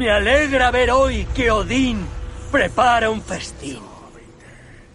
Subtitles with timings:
[0.00, 2.06] Me alegra ver hoy que Odín
[2.50, 3.80] prepara un festín.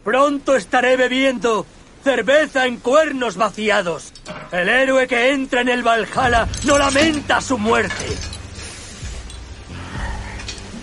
[0.03, 1.63] Pronto estaré bebiendo
[2.03, 4.11] cerveza en cuernos vaciados.
[4.51, 8.07] El héroe que entra en el Valhalla no lamenta su muerte.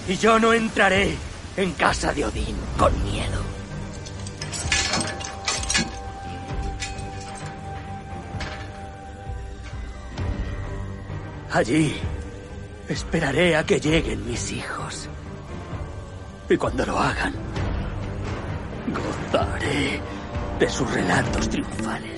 [0.06, 1.16] Y yo no entraré
[1.56, 3.42] en casa de Odín con miedo.
[11.50, 12.00] Allí
[12.92, 15.08] esperaré a que lleguen mis hijos.
[16.48, 17.32] Y cuando lo hagan,
[18.88, 20.00] gozaré
[20.58, 22.11] de sus relatos triunfales.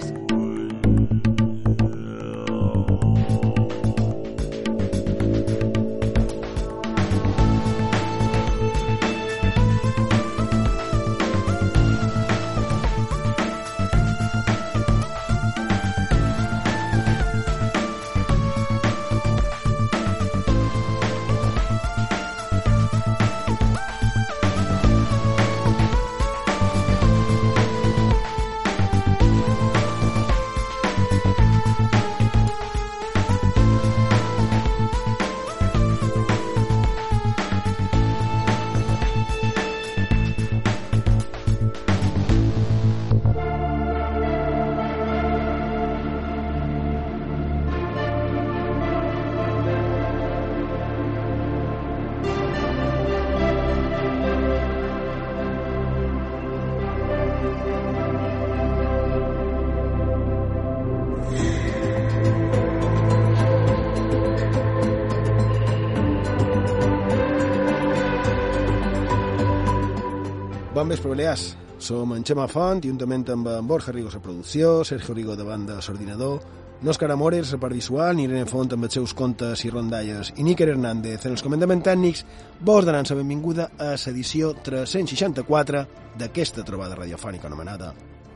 [70.85, 71.57] Bon vespre, Balears.
[71.79, 75.79] Som en Xema Font, juntament amb en Borja Rigo a producció, Sergio Rigo de banda
[75.81, 76.43] l'ordinador,
[76.85, 80.69] Òscar Amores, a part visual, Irene Font amb els seus contes i rondalles i Níker
[80.75, 82.27] Hernández en els comandaments tècnics,
[82.61, 85.87] vos donant la benvinguda a l'edició 364
[86.21, 87.95] d'aquesta trobada radiofònica anomenada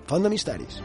[0.09, 0.81] Font de Misteris.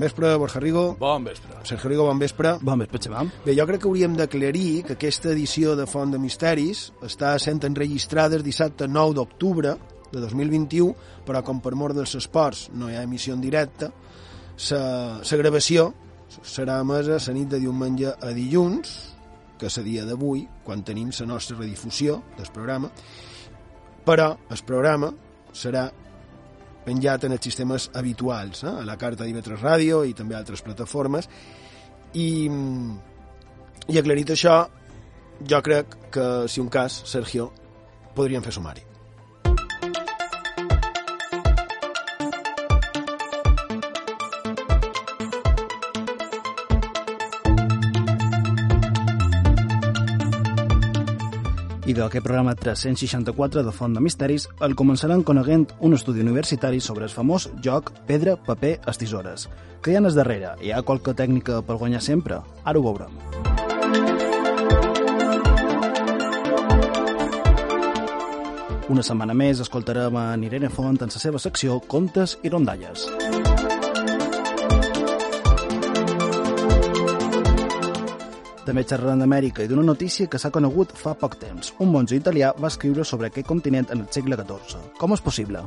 [0.00, 0.96] Bon vespre, Borja Rigo.
[0.98, 1.58] Bon vespre.
[1.62, 2.54] Sergio Rigo, bon vespre.
[2.62, 3.28] Bon vespre, Xemam.
[3.44, 7.60] Bé, jo crec que hauríem d'aclarir que aquesta edició de Font de Misteris està sent
[7.68, 9.74] enregistrada el dissabte 9 d'octubre
[10.08, 10.94] de 2021,
[11.28, 13.90] però com per mort dels esports no hi ha emissió en directe,
[14.70, 15.90] la gravació
[16.40, 18.96] serà emesa la nit de diumenge a dilluns,
[19.60, 22.88] que és el dia d'avui, quan tenim la nostra redifusió del programa,
[24.08, 25.12] però el programa
[25.52, 25.90] serà
[26.84, 28.74] penjat en els sistemes habituals, eh?
[28.82, 31.28] a la carta d'IV3 Ràdio i també a altres plataformes,
[32.16, 32.28] i,
[33.88, 34.60] i aclarit això,
[35.40, 37.50] jo crec que, si un cas, Sergio,
[38.16, 38.89] podríem fer sumari.
[51.90, 57.02] I d'aquest programa 364 de Font de Misteris el començaran coneguent un estudi universitari sobre
[57.08, 59.48] el famós joc Pedra, Paper, Estisores.
[59.82, 60.52] Que hi ha darrere?
[60.62, 62.38] Hi ha qualque tècnica per guanyar sempre?
[62.62, 63.18] Ara ho veurem.
[68.90, 73.08] Una setmana més escoltarem a Irene Font en la seva secció Contes i Rondalles.
[78.66, 81.74] També xerrarem d'Amèrica i d'una notícia que s'ha conegut fa poc temps.
[81.80, 84.82] Un monjo italià va escriure sobre aquest continent en el segle XIV.
[85.00, 85.64] Com és possible?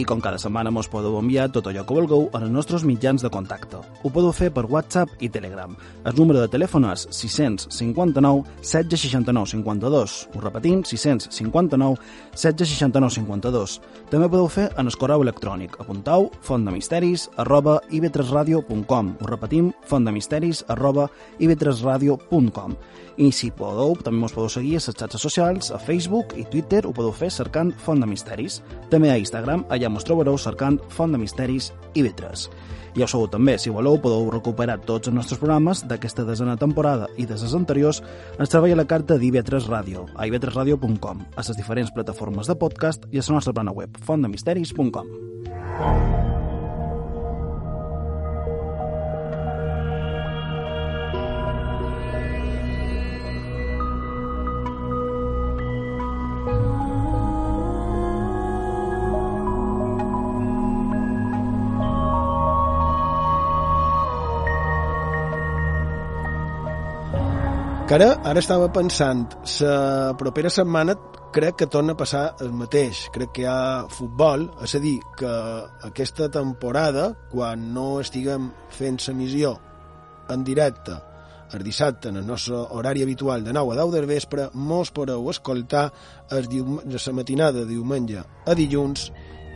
[0.00, 3.28] I com cada setmana mos podeu enviar tot allò que vulgueu els nostres mitjans de
[3.28, 3.82] contacte.
[4.00, 5.74] Ho podeu fer per WhatsApp i Telegram.
[6.08, 10.14] El número de telèfon és 659 769 52.
[10.32, 12.00] Ho repetim, 659
[12.32, 13.76] 769 52.
[14.08, 15.76] També podeu fer en el correu electrònic.
[15.84, 19.14] Apuntau fontdemisteris arroba ib3radio.com.
[19.20, 22.78] Ho repetim, fontdemisteris arroba ib3radio.com.
[23.20, 26.86] I si podeu, també us podeu seguir a les xarxes socials, a Facebook i Twitter,
[26.88, 28.62] ho podeu fer cercant Font de Misteris.
[28.88, 32.48] També a Instagram, allà mos trobareu cercant Font de Misteris i Vetres.
[32.96, 37.06] Ja ho sabeu també, si voleu podeu recuperar tots els nostres programes d'aquesta desena temporada
[37.16, 38.02] i de les anteriors
[38.38, 43.22] ens treballa la carta d'IV3 Ràdio, a ib3radio.com, a les diferents plataformes de podcast i
[43.22, 46.39] a la nostra plana web, fontdemisteris.com.
[67.90, 69.24] Que ara, ara estava pensant,
[69.58, 70.94] la propera setmana
[71.34, 73.00] crec que torna a passar el mateix.
[73.10, 75.32] Crec que hi ha futbol, és a dir, que
[75.88, 79.50] aquesta temporada, quan no estiguem fent la missió
[80.30, 81.00] en directe
[81.50, 85.26] el dissabte en el nostre horari habitual de 9 a 10 del vespre mos podeu
[85.34, 85.88] escoltar
[86.30, 89.10] el la matinada de diumenge a dilluns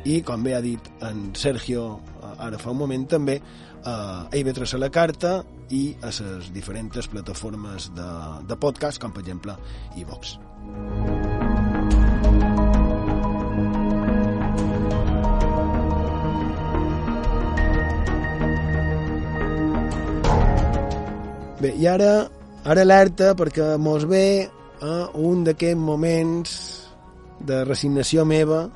[0.04, 2.00] i, com bé ha dit en Sergio
[2.34, 3.38] ara fa un moment també,
[3.84, 8.10] a IB3 a la carta i a les diferents plataformes de,
[8.48, 9.56] de podcast, com per exemple
[10.00, 10.36] iVox.
[21.64, 22.26] Bé, i ara,
[22.68, 26.56] ara alerta perquè mos ve eh, un d'aquests moments
[27.40, 28.66] de resignació meva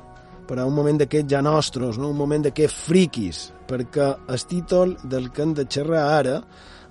[0.49, 2.09] per a un moment d'aquests ja nostres, no?
[2.09, 6.39] un moment d'aquests friquis, perquè el títol del que hem de xerrar ara,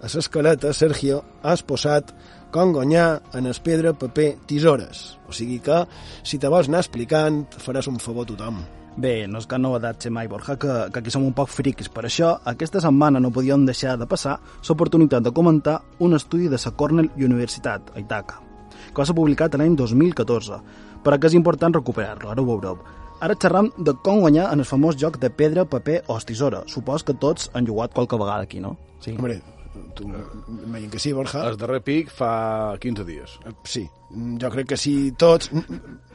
[0.01, 2.13] a l'escaleta, Sergio, has posat
[2.55, 5.19] com guanyar en es pedra, paper, tisores.
[5.29, 5.83] O sigui que,
[6.23, 8.61] si te vols anar explicant, faràs un favor a tothom.
[8.99, 11.91] Bé, no és cap novedat ser mai, Borja, que, que aquí som un poc friquis.
[11.93, 16.59] Per això, aquesta setmana no podíem deixar de passar l'oportunitat de comentar un estudi de
[16.59, 18.41] la Cornell Universitat, a Itaca,
[18.89, 20.63] que va ser publicat l'any 2014,
[21.05, 22.81] però que és important recuperar-lo, ara ho veureu.
[23.21, 26.63] Ara xerram de com guanyar en el famós joc de pedra, paper o estisora.
[26.67, 28.77] Supos que tots han jugat qualque vegada aquí, no?
[29.03, 29.15] Sí.
[29.15, 29.41] Hombre,
[29.95, 31.45] tu m'imagino que sí, Borja.
[31.49, 33.39] El darrer pic fa 15 dies.
[33.65, 33.85] Sí,
[34.41, 35.51] jo crec que sí, tots.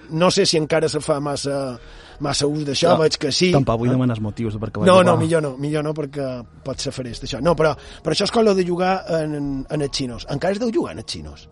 [0.09, 1.77] No sé si encara se fa massa,
[2.19, 3.51] massa ús d'això, no, veig que sí.
[3.55, 6.29] Tampoc vull demanar els motius perquè No, no, millor no, millor no, perquè
[6.65, 7.41] pot ser farés d'això.
[7.41, 10.27] No, però, però això és com de jugar en, en els xinos.
[10.29, 11.47] Encara es deu jugar en els xinos?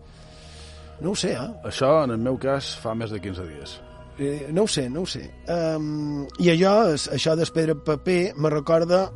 [1.02, 1.48] No ho sé, eh?
[1.66, 3.80] Això, en el meu cas, fa més de 15 dies.
[4.18, 5.24] Eh, no ho sé, no ho sé.
[5.50, 9.06] Um, I allò, això d'Espedra Paper, me recorda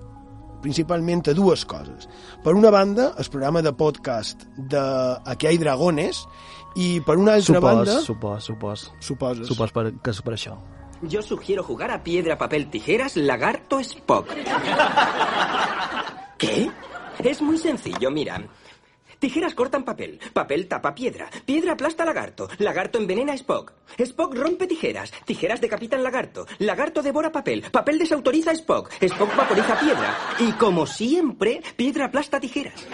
[0.67, 2.11] principalment a dues coses.
[2.43, 4.83] Per una banda, el programa de podcast de
[5.25, 6.27] Aquí hay dragones,
[6.77, 8.01] i per una altra supos, banda...
[8.03, 8.93] Supos, supos.
[9.01, 9.47] Suposes.
[9.49, 10.57] Supos per, que és per això.
[11.07, 14.33] Yo sugiero jugar a piedra, papel, tijeras, lagarto, Spock.
[16.39, 16.71] ¿Qué?
[17.23, 18.43] Es muy sencillo, mira.
[19.19, 24.67] Tijeras cortan papel, papel tapa piedra, piedra aplasta lagarto, lagarto envenena a Spock, Spock rompe
[24.67, 30.53] tijeras, tijeras decapitan lagarto, lagarto devora papel, papel desautoriza a Spock, Spock vaporiza piedra y
[30.53, 32.87] como siempre, piedra aplasta tijeras.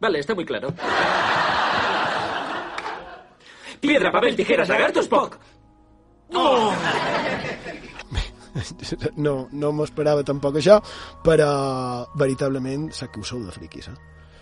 [0.00, 0.72] Vale, está muy claro.
[3.80, 5.38] Piedra, papel, tijeras, lagarto, Spock.
[6.32, 6.72] ¡Oh!
[9.24, 10.80] no, no m'ho esperava tampoc això,
[11.24, 11.50] però
[12.20, 13.98] veritablement sap que ho sou de friquis, eh?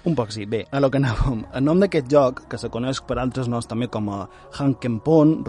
[0.08, 0.46] Un poc sí.
[0.46, 1.42] Bé, a lo que anàvem.
[1.58, 5.42] El nom d'aquest joc, que se coneix per altres noms també com a Hankenpon,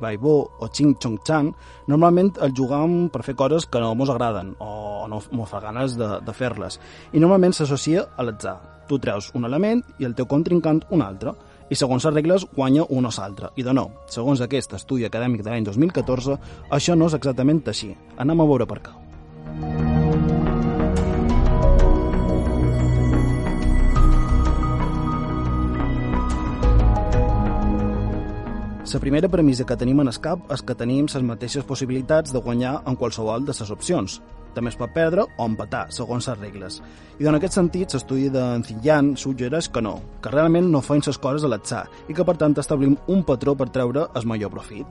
[0.00, 1.54] Bai Bo o Ching Chong Chang,
[1.88, 5.96] normalment el jugam per fer coses que no mos agraden o no mos fa ganes
[5.96, 6.78] de, de fer-les.
[7.12, 8.86] I normalment s'associa a l'atzar.
[8.88, 11.34] Tu treus un element i el teu contrincant un altre
[11.70, 13.52] i segons les regles guanya un o l'altre.
[13.56, 16.38] I de nou, segons aquest estudi acadèmic de l'any 2014,
[16.70, 17.94] això no és exactament així.
[18.16, 18.96] Anem a veure per què.
[28.88, 32.40] La primera premissa que tenim en el cap és que tenim les mateixes possibilitats de
[32.40, 34.14] guanyar en qualsevol de les opcions,
[34.54, 36.80] també es pot perdre o empatar, segons les regles.
[37.18, 41.18] I en aquest sentit, l'estudi d'en Zillan suggereix que no, que realment no feien les
[41.18, 44.86] coses a l'atzar i que per tant establim un patró per treure el major profit.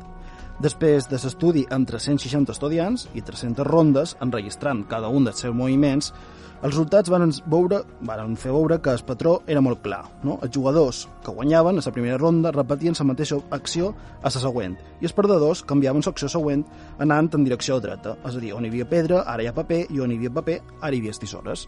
[0.57, 6.09] Després de l'estudi amb 360 estudiants i 300 rondes, enregistrant cada un dels seus moviments,
[6.57, 10.01] els resultats van, veure, van fer veure que el patró era molt clar.
[10.25, 10.39] No?
[10.41, 14.73] Els jugadors que guanyaven a la primera ronda repetien la mateixa acció a la següent
[14.97, 16.65] i els perdedors canviaven l'acció següent
[16.97, 18.17] anant en direcció dreta.
[18.25, 20.33] És a dir, on hi havia pedra, ara hi ha paper, i on hi havia
[20.33, 21.67] paper, ara hi havia estissores.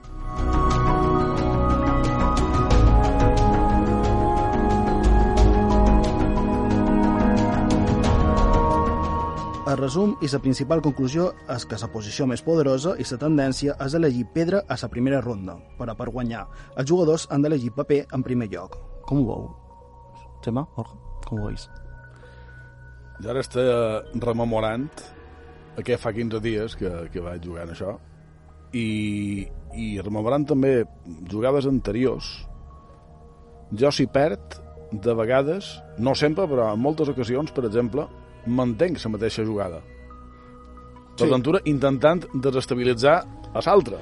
[9.70, 13.76] El resum i la principal conclusió és que la posició més poderosa i la tendència
[13.86, 18.00] és elegir pedra a la primera ronda, però per guanyar els jugadors han d'elegir paper
[18.18, 18.80] en primer lloc.
[19.06, 19.44] Com ho veu?
[20.42, 20.98] Xema, Jorge,
[21.28, 21.68] com ho veus?
[23.22, 24.88] Jo ara estic rememorant
[25.78, 27.94] aquest fa 15 dies que, que vaig jugar en això
[28.74, 29.46] i,
[29.78, 30.72] i rememorant també
[31.30, 32.32] jugades anteriors
[33.78, 34.58] jo si perd
[34.90, 38.08] de vegades, no sempre però en moltes ocasions, per exemple
[38.50, 39.82] mantenc la mateixa jugada.
[41.20, 41.26] Sí.
[41.26, 43.18] l'aventura intentant desestabilitzar
[43.54, 44.00] a l'altre.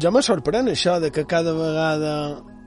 [0.00, 2.14] Jo me sorprèn això de que cada vegada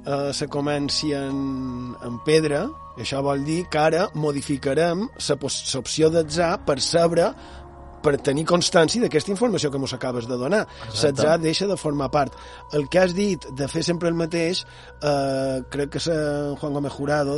[0.06, 2.66] eh, se comenci en, en pedra,
[2.98, 7.30] això vol dir que ara modificarem l'opció d'atzar per saber
[8.08, 10.64] per tenir constància d'aquesta informació que ens acabes de donar.
[10.96, 12.36] L'atzar deixa de formar part.
[12.78, 14.64] El que has dit de fer sempre el mateix,
[15.02, 16.00] eh, crec que
[16.62, 17.36] Juan Gómez Jurado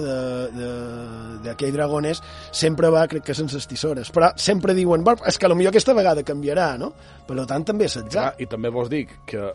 [1.49, 2.21] Aquí Dragones
[2.51, 6.23] sempre va, crec que sense les tisores, però sempre diuen, és que potser aquesta vegada
[6.23, 6.93] canviarà, no?
[7.27, 8.33] Per tant, també és l'atzar.
[8.37, 9.49] I també vos dic que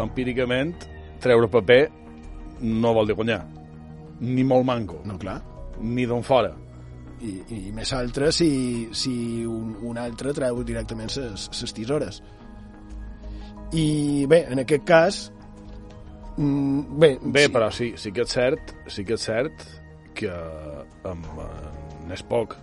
[0.00, 0.74] empíricament
[1.22, 1.82] treure paper
[2.62, 3.42] no vol dir guanyar.
[4.22, 5.00] Ni molt manco.
[5.04, 5.40] No, clar.
[5.80, 6.52] Ni d'on fora.
[7.22, 12.22] I, i més altre si, si un, un altre treu directament les tisores.
[13.72, 15.20] I bé, en aquest cas...
[16.36, 17.52] Mm, bé, bé sí.
[17.52, 19.64] però sí, sí que és cert, sí que és cert
[20.16, 20.32] que
[21.08, 22.56] amb en Spock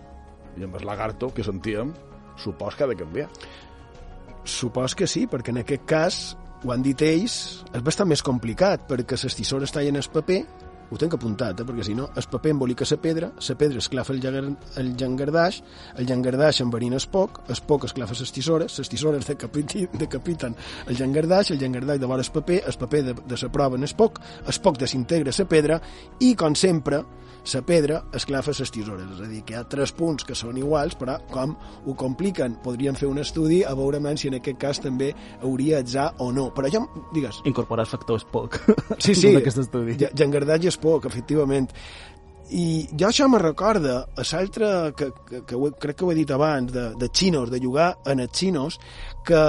[0.58, 1.92] i amb el Lagarto que sentíem,
[2.38, 3.28] supos que ha de canviar.
[4.44, 6.20] Supos que sí, perquè en aquest cas
[6.64, 7.36] ho han dit ells,
[7.72, 10.40] és bastant més complicat, perquè les tisores tallen el paper,
[10.90, 14.12] ho tenc apuntat, eh, perquè si no, el paper embolica la pedra, la pedra esclafa
[14.12, 14.44] el, llagar,
[14.76, 15.62] el llangardaix,
[15.96, 20.56] el llangardaix enverina el poc, el poc esclafa les tisores, les tisores decapiten
[20.86, 23.94] el llangardaix, el llangardaix devora el paper, el paper de, de la prova en el
[23.96, 25.80] poc, el poc desintegra la pedra
[26.20, 27.04] i, com sempre,
[27.54, 29.06] la pedra esclafa les tisores.
[29.16, 31.56] És a dir, que hi ha tres punts que són iguals, però com
[31.86, 36.14] ho compliquen, podríem fer un estudi a veure si en aquest cas també hauria atzar
[36.18, 36.50] o no.
[36.54, 36.80] Però ja,
[37.14, 37.40] digues...
[37.44, 38.60] Incorporar factors poc.
[39.00, 39.96] Sí, sí, d'aquest estudi.
[40.14, 41.70] llangardatge és poc, efectivament.
[42.50, 46.30] I jo això me recorda a l'altre, que, que, que crec que ho he dit
[46.34, 48.80] abans, de, de xinos, de jugar en els xinos,
[49.24, 49.40] que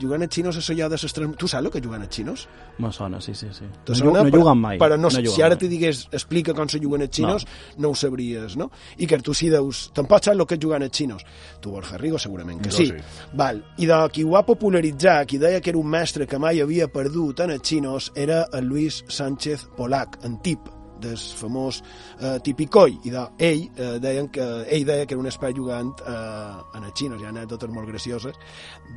[0.00, 1.32] jugant a xinos és allò de les tres...
[1.38, 2.46] Tu saps el que jugant a xinos?
[2.78, 3.64] Me sona, sí, sí, sí.
[3.88, 4.22] No, sona?
[4.22, 4.78] no juguen mai.
[4.78, 7.86] Però no, no si ara te digués explica com se juguen a xinos, no.
[7.86, 8.70] no ho sabries, no?
[8.98, 9.86] I que tu sí deus...
[9.96, 11.24] Tampoc saps el que jugant a xinos.
[11.60, 12.88] Tu, Borja Rigo, segurament que Jo sí.
[12.92, 13.26] sí.
[13.34, 13.62] Val.
[13.78, 16.88] I de qui ho va popularitzar, qui deia que era un mestre que mai havia
[16.92, 21.82] perdut en els xinos, era el Luis Sánchez Polac, en tip del famós
[22.20, 25.92] eh, tipicoi i de, ell, eh, deien que, ell deia que era un espai jugant
[26.06, 28.38] eh, en els xinos hi ha anècdotes molt gracioses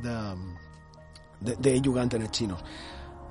[0.02, 0.42] d'ell
[1.40, 2.64] de, de, jugant en els xinos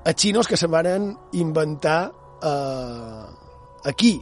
[0.04, 2.00] els xinos que se varen inventar
[2.42, 3.24] eh,
[3.84, 4.14] aquí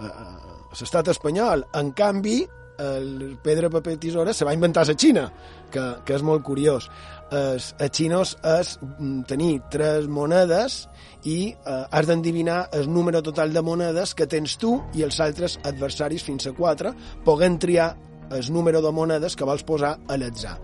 [0.00, 1.64] eh, a l'estat espanyol.
[1.78, 2.42] En canvi
[2.78, 5.28] el pedra, paper, tisora se va inventar a la Xina
[5.70, 6.88] que, que és molt curiós
[7.34, 10.84] els, xinos és mm, tenir tres monedes
[11.24, 15.58] i eh, has d'endivinar el número total de monedes que tens tu i els altres
[15.62, 17.94] adversaris fins a quatre poden triar
[18.32, 20.58] el número de monedes que vols posar a l'atzar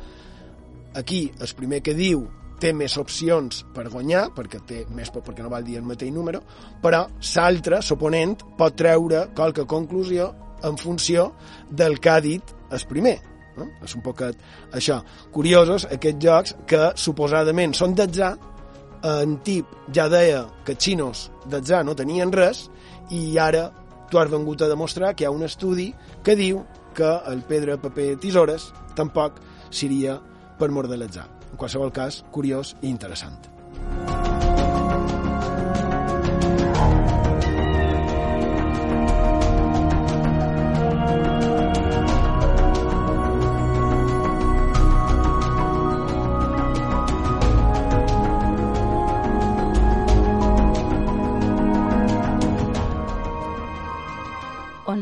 [0.95, 2.29] aquí el primer que diu
[2.61, 6.43] té més opcions per guanyar, perquè té més perquè no val dir el mateix número,
[6.83, 10.31] però l'altre, l'oponent, pot treure qualque conclusió
[10.63, 11.31] en funció
[11.71, 13.30] del que ha dit el primer.
[13.57, 13.67] No?
[13.85, 14.39] És un poquet
[14.77, 15.01] això.
[15.35, 18.37] Curiosos aquests jocs que suposadament són d'atzar,
[19.07, 22.67] en tip ja deia que xinos d'atzar no tenien res
[23.17, 23.71] i ara
[24.11, 25.89] tu has vengut a demostrar que hi ha un estudi
[26.23, 26.65] que diu
[26.95, 29.39] que el pedra, paper, tisores tampoc
[29.71, 30.19] seria
[30.59, 31.29] per mort de l'atzar.
[31.51, 33.39] En qualsevol cas, curiós i interessant.
[34.11, 34.30] on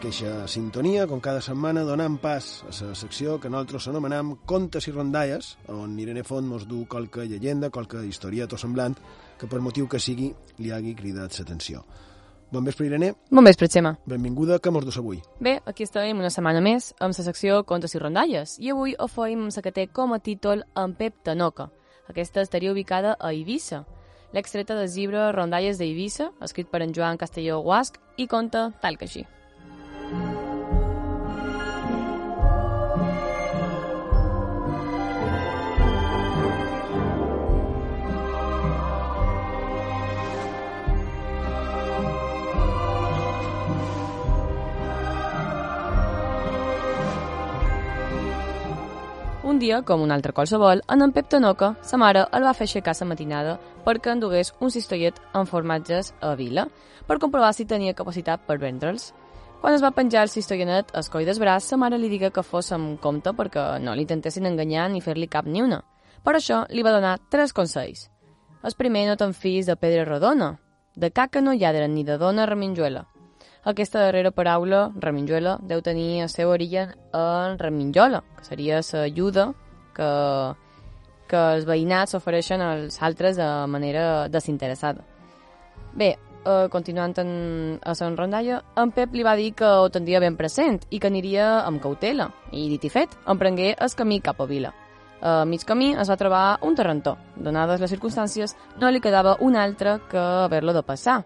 [0.00, 4.92] Aquesta sintonia, com cada setmana, donam pas a la secció que nosaltres anomenem Contes i
[4.94, 8.94] Rondalles, on Irene Font mos du qualque llegenda, qualque historieta o semblant,
[9.36, 11.82] que per motiu que sigui li hagi cridat l'atenció.
[12.48, 13.10] Bon vespre, Irene.
[13.28, 13.92] Bon vespre, Xema.
[14.06, 15.20] Benvinguda, que mos dus avui?
[15.38, 19.08] Bé, aquí estem una setmana més amb la secció Contes i Rondalles i avui ho
[19.28, 21.68] la que té com a títol En Pep Tanoca.
[22.08, 23.84] Aquesta estaria ubicada a Eivissa.
[24.32, 29.04] L'extreta del llibre Rondalles d'Eivissa, escrit per en Joan Castelló Guasc, i conta tal que
[29.04, 29.26] així.
[49.60, 52.94] Dia, com un altre qualsevol, en en Pep Tanoca, sa mare el va fer aixecar
[53.00, 56.66] la matinada perquè endugués un cistollet amb formatges a Vila
[57.06, 59.12] per comprovar si tenia capacitat per vendre'ls.
[59.60, 62.42] Quan es va penjar el cistollanet al coll del braç, sa mare li digué que
[62.42, 65.82] fos amb compte perquè no li intentessin enganyar ni fer-li cap ni una.
[66.24, 68.08] Per això li va donar tres consells.
[68.64, 70.56] El primer no te'n fiïs de pedra rodona.
[70.96, 73.06] De caca no lladren ni de dona reminjuela.
[73.62, 79.50] Aquesta darrera paraula, reminjuela, deu tenir el seu origen en reminjola, que seria l'ajuda
[79.92, 80.10] que,
[81.28, 85.04] que els veïnats ofereixen als altres de manera desinteressada.
[85.92, 86.14] Bé,
[86.46, 90.38] eh, continuant en, a Sant Rondalla, en Pep li va dir que ho tindria ben
[90.38, 92.30] present i que aniria amb cautela.
[92.52, 94.72] I dit i fet, emprengué el camí cap a Vila.
[95.20, 97.18] A mig camí es va trobar un terrentó.
[97.36, 101.18] Donades les circumstàncies, no li quedava un altre que haver-lo de passar.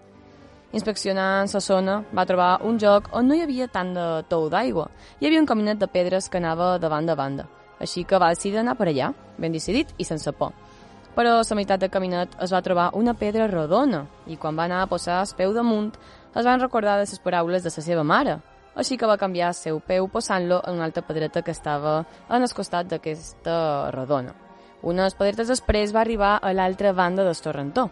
[0.75, 4.89] Inspeccionant la zona, va trobar un joc on no hi havia tant de tou d'aigua.
[5.21, 7.49] Hi havia un caminet de pedres que anava de banda a banda.
[7.79, 10.53] Així que va decidir anar per allà, ben decidit i sense por
[11.15, 14.65] però a la meitat del caminet es va trobar una pedra rodona i quan va
[14.65, 15.93] anar a posar el peu damunt
[16.35, 18.41] es van recordar de les paraules de la seva mare.
[18.75, 22.43] Així que va canviar el seu peu posant-lo en una altra pedreta que estava en
[22.43, 24.35] el costat d'aquesta rodona.
[24.83, 27.89] Unes pedretes després va arribar a l'altra banda del torrentó.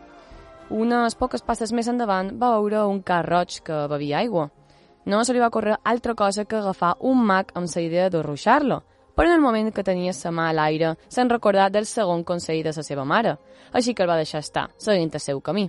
[0.71, 4.49] Unes poques passes més endavant va veure un car roig que bevia aigua.
[5.05, 8.23] No se li va córrer altra cosa que agafar un mag amb la idea de
[8.23, 8.83] ruixar-lo,
[9.17, 12.63] però en el moment que tenia sa mà a l'aire se'n recordà del segon consell
[12.63, 13.37] de la seva mare,
[13.73, 15.69] així que el va deixar estar, seguint el seu camí.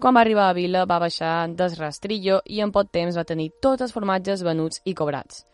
[0.00, 3.50] Quan va arribar a Vila va baixar del rastrillo i en pot temps va tenir
[3.60, 5.44] tots els formatges venuts i cobrats.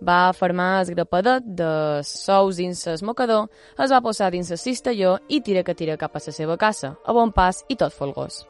[0.00, 1.72] Va fermar el grapadet de
[2.08, 6.16] sous dins el mocador, es va posar dins el cistelló i tira que tira cap
[6.16, 8.46] a la seva casa, a bon pas i tot folgós.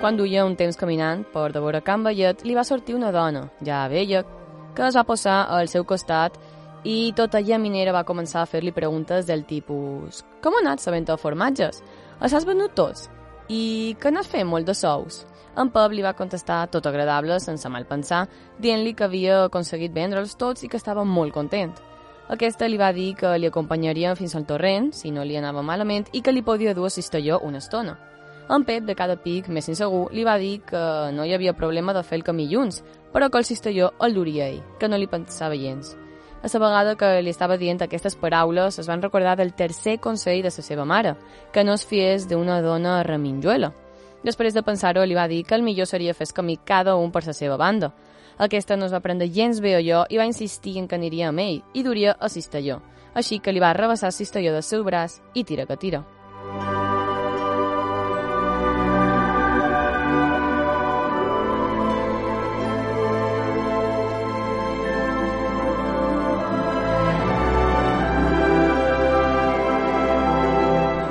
[0.00, 3.48] Quan duia un temps caminant per de vora Can Vallet, li va sortir una dona,
[3.60, 4.22] ja vella,
[4.72, 6.38] que es va posar al seu costat
[6.84, 11.08] i tota ella minera va començar a fer-li preguntes del tipus «Com ha anat sabent
[11.10, 11.82] els formatges?
[12.20, 13.08] Els has venut tots?
[13.48, 15.24] I què n'has fet molt de sous?»
[15.58, 18.28] En Pep li va contestar tot agradable, sense mal pensar,
[18.62, 21.72] dient-li que havia aconseguit vendre'ls tots i que estava molt content.
[22.30, 26.06] Aquesta li va dir que li acompanyaria fins al torrent, si no li anava malament,
[26.12, 27.96] i que li podia dur a Cistelló una estona.
[28.48, 30.80] En Pep, de cada pic, més insegur, li va dir que
[31.12, 34.46] no hi havia problema de fer el camí junts, però que el cistelló el duria
[34.48, 35.96] ell, que no li pensava gens.
[36.40, 40.42] A la vegada que li estava dient aquestes paraules es van recordar del tercer consell
[40.42, 41.16] de la seva mare,
[41.52, 43.72] que no es fiés d'una dona reminjuela.
[44.22, 47.26] Després de pensar-ho, li va dir que el millor seria fer camí cada un per
[47.26, 47.92] la seva banda.
[48.38, 51.42] Aquesta no es va prendre gens bé allò i va insistir en que aniria amb
[51.42, 52.80] ell i duria a Cistelló.
[53.14, 56.04] Així que li va rebassar Cistelló del seu braç i tira que tira.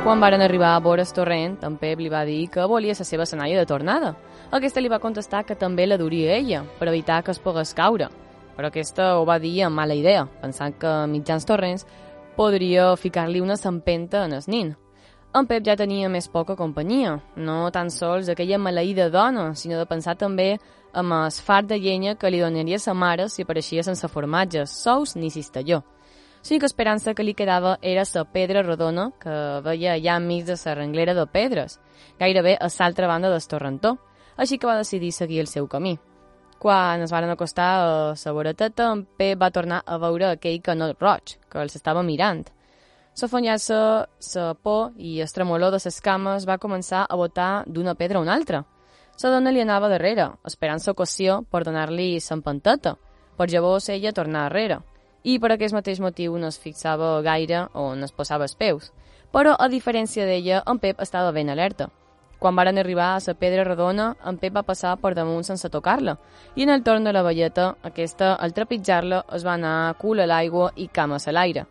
[0.07, 3.03] Quan varen arribar a vora el torrent, en Pep li va dir que volia la
[3.03, 4.13] seva senaia de tornada.
[4.55, 8.07] Aquesta li va contestar que també la duria ella, per evitar que es pogués caure.
[8.55, 11.83] Però aquesta ho va dir amb mala idea, pensant que mitjans torrents
[12.37, 14.71] podria ficar-li una sempenta en el nin.
[15.35, 19.91] En Pep ja tenia més poca companyia, no tan sols aquella maleïda dona, sinó de
[19.91, 20.53] pensar també
[20.93, 25.17] amb el fart de llenya que li donaria sa mare si apareixia sense formatges, sous
[25.17, 25.83] ni cistelló.
[26.45, 29.31] L'única esperança que li quedava era la pedra rodona que
[29.65, 31.79] veia allà enmig de la renglera de pedres,
[32.19, 33.97] gairebé a l'altra banda del torrentó,
[34.37, 35.97] així que va decidir seguir el seu camí.
[36.59, 41.01] Quan es van acostar a la voreteta, en Pep va tornar a veure aquell canot
[41.01, 42.45] roig, que els estava mirant.
[43.13, 43.75] S'afonyar-se
[44.35, 48.21] la por i el tremolor de les cames va començar a botar d'una pedra a
[48.21, 48.63] una altra.
[49.21, 52.95] La dona li anava darrere, esperant l'ocasió per donar-li l'empanteta,
[53.35, 54.81] per llavors ella tornar darrere
[55.23, 58.91] i per aquest mateix motiu no es fixava gaire on es posava els peus.
[59.31, 61.89] Però, a diferència d'ella, en Pep estava ben alerta.
[62.39, 66.17] Quan varen arribar a la pedra redona, en Pep va passar per damunt sense tocar-la,
[66.55, 70.27] i en el torn de la velleta, aquesta, al trepitjar-la, es va anar cul a
[70.27, 71.65] l'aigua i cames a l'aire.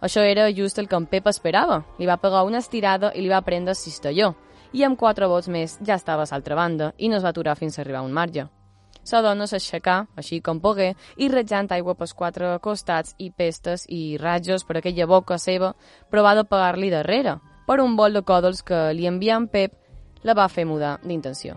[0.00, 1.84] Això era just el que en Pep esperava.
[1.98, 4.34] Li va pegar una estirada i li va prendre el cistelló,
[4.72, 7.56] i amb quatre vots més ja estava a l'altra banda i no es va aturar
[7.56, 8.46] fins a arribar a un marge.
[9.12, 14.18] La dona s'aixecà, així com pogué, i ratjant aigua pels quatre costats i pestes i
[14.20, 15.72] ratjos per aquella boca seva,
[16.10, 19.74] provà de pagar-li darrere, per un bol de còdols que li envià en Pep
[20.24, 21.56] la va fer mudar d'intenció.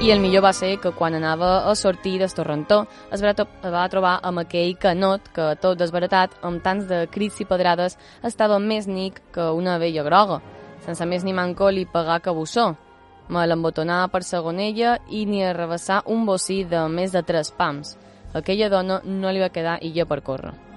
[0.00, 3.72] I el millor va ser que quan anava a sortir del torrentó es va, es
[3.74, 8.56] va trobar amb aquell canot que, tot desbaratat, amb tants de crits i pedrades, estava
[8.58, 10.40] més nic que una vella groga.
[10.86, 12.70] Sense més ni manco li pagà que bussó.
[13.28, 17.98] Me l'embotonà per segonella i ni arrabassar un bocí de més de tres pams.
[18.32, 20.69] Aquella dona no li va quedar illa per córrer.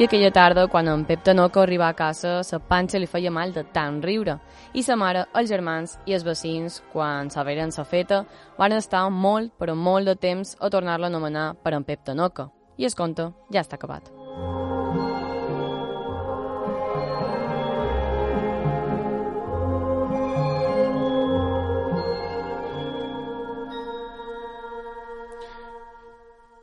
[0.00, 3.50] I aquella tarda, quan en Pep Tanoco arribà a casa, sa panxa li feia mal
[3.52, 4.38] de tant riure.
[4.72, 8.22] I sa mare, els germans i els vecins, quan saberen sa feta,
[8.56, 12.48] van estar molt, però molt de temps a tornar-la a anomenar per en Pep Tanoco.
[12.80, 14.08] I el conte ja està acabat.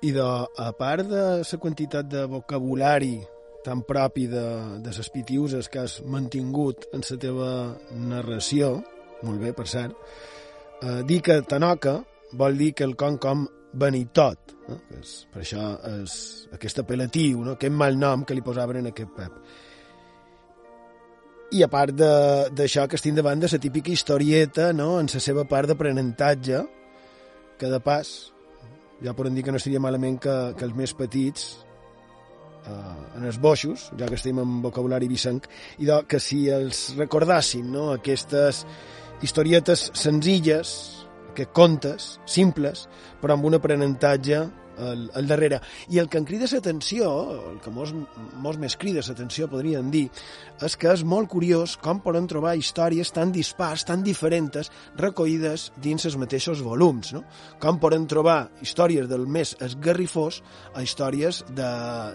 [0.02, 3.16] I de, a part de la quantitat de vocabulari
[3.66, 4.46] tan propi de,
[4.84, 7.50] de les pitiuses que has mantingut en la teva
[7.92, 8.78] narració,
[9.26, 9.96] molt bé, per cert,
[10.82, 11.98] eh, dir que Tanoca
[12.38, 13.48] vol dir que el con com
[14.14, 14.56] tot.
[14.68, 14.80] No?
[15.00, 15.66] És, per això
[16.02, 17.58] és aquest apel·latiu, no?
[17.58, 19.34] aquest mal nom que li posaven en aquest Pep.
[21.52, 25.00] I a part d'això que estic davant de la típica historieta no?
[25.00, 26.66] en la seva part d'aprenentatge,
[27.58, 28.34] que de pas
[29.04, 31.48] ja podem dir que no estaria malament que, que els més petits
[32.66, 35.48] eh, en els boixos, ja que estem en vocabulari vicenc,
[35.80, 37.90] i de, que si els recordassin no?
[37.96, 38.66] aquestes
[39.26, 40.74] historietes senzilles,
[41.32, 42.88] aquests contes simples,
[43.22, 44.42] però amb un aprenentatge
[44.78, 45.62] al, al darrere.
[45.90, 47.10] I el que em crida l'atenció,
[47.54, 47.94] el que molts,
[48.42, 50.08] molts més crida l'atenció podrien dir,
[50.63, 56.08] és que és molt curiós com poden trobar històries tan dispars, tan diferents, recollides dins
[56.08, 57.13] els mateixos volums.
[57.16, 57.24] No?
[57.62, 60.42] Com poden trobar històries del més esgarrifós
[60.76, 61.72] a històries de,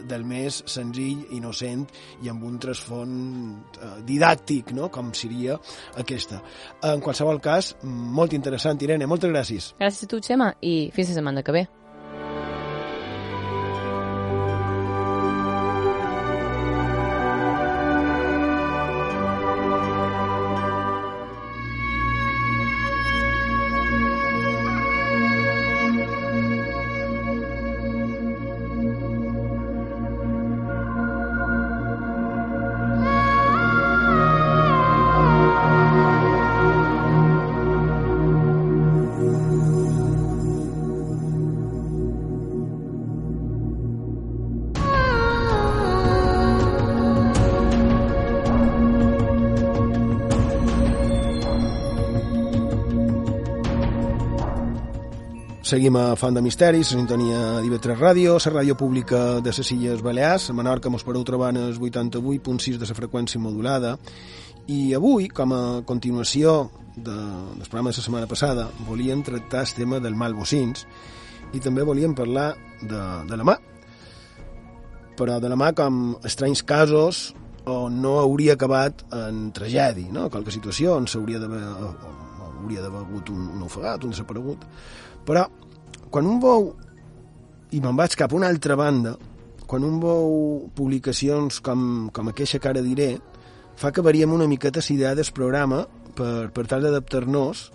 [0.09, 1.87] del més senzill, innocent
[2.23, 4.91] i amb un trasfond eh, didàctic, no?
[4.93, 5.59] com seria
[6.01, 6.43] aquesta.
[6.89, 9.73] En qualsevol cas, molt interessant, Irene, moltes gràcies.
[9.81, 11.69] Gràcies a tu, Xema, i fins la setmana que ve.
[55.73, 60.03] Seguim a Font de Misteris, la sintonia d'IV3 Ràdio, la ràdio pública de les Illes
[60.05, 60.51] Balears.
[60.51, 63.95] A Menorca mos podeu trobar en el 88.6 de la freqüència modulada.
[64.69, 69.73] I avui, com a continuació de, del programa de la setmana passada, volíem tractar el
[69.79, 70.85] tema del mal bocins
[71.57, 72.51] i també volíem parlar
[72.83, 73.57] de, de la mà.
[75.17, 77.31] Però de la mà com estranys casos
[77.65, 80.29] on no hauria acabat en tragèdia, no?
[80.29, 81.65] qualque situació on s'hauria d'haver
[82.63, 84.69] hauria d'haver hagut un, un ofegat, un desaparegut.
[85.27, 85.47] Però
[86.13, 86.73] quan un veu,
[87.73, 89.17] i me'n vaig cap a una altra banda,
[89.67, 90.33] quan un veu
[90.77, 93.15] publicacions com, com aquesta que ara diré,
[93.81, 97.71] fa que variem una miqueta la idea del programa per, per tal d'adaptar-nos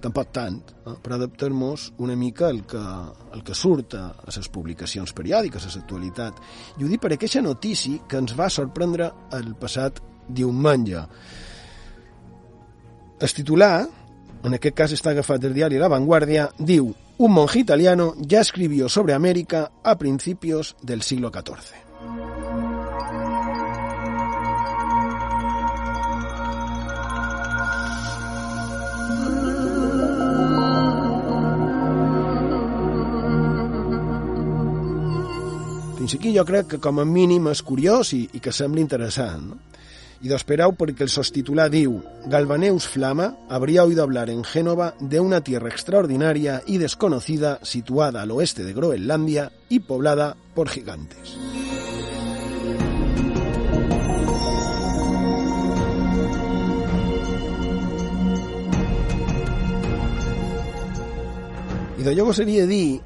[0.00, 0.94] tampoc tant, eh?
[1.02, 6.40] per adaptar-nos una mica al que, al que surt a les publicacions periòdiques, a l'actualitat.
[6.78, 11.04] I ho dic per aquesta notícia que ens va sorprendre el passat diumenge.
[13.20, 13.84] El titular,
[14.40, 18.88] en aquest cas està agafat del diari La Vanguardia, diu Un monje italiano ya escribió
[18.88, 21.76] sobre América a principios del siglo XIV.
[35.98, 39.44] Fins aquí jo crec que com a mínim és curiós i, i que sembla interessant.
[39.50, 39.69] No?
[40.20, 45.20] Y do esperau porque el sostitulá diu Galvaneus Flama habría oído hablar en Génova de
[45.20, 51.38] una tierra extraordinaria y desconocida situada al oeste de Groenlandia y poblada por gigantes.
[62.00, 63.02] I de llogo seria dir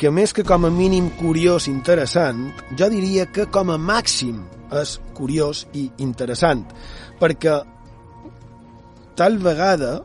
[0.00, 4.38] que més que com a mínim curiós i interessant, jo diria que com a màxim
[4.80, 6.62] és curiós i interessant,
[7.20, 7.58] perquè
[9.18, 9.98] tal vegada,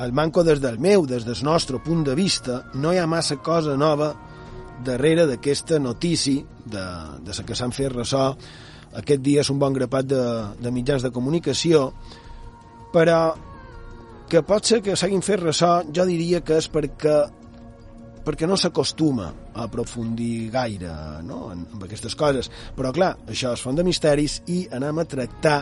[0.00, 3.36] al manco des del meu, des del nostre punt de vista, no hi ha massa
[3.44, 4.14] cosa nova
[4.84, 6.84] darrere d'aquesta notícia de,
[7.20, 8.30] de la que s'han fet ressò.
[8.96, 10.22] Aquest dia és un bon grapat de,
[10.56, 11.90] de mitjans de comunicació,
[12.94, 13.34] però
[14.32, 17.18] que pot ser que s'hagin fet ressò, jo diria que és perquè
[18.24, 20.92] perquè no s'acostuma a aprofundir gaire
[21.26, 21.50] no?
[21.52, 22.50] en, en aquestes coses.
[22.76, 25.58] Però, clar, això és font de misteris i anem a tractar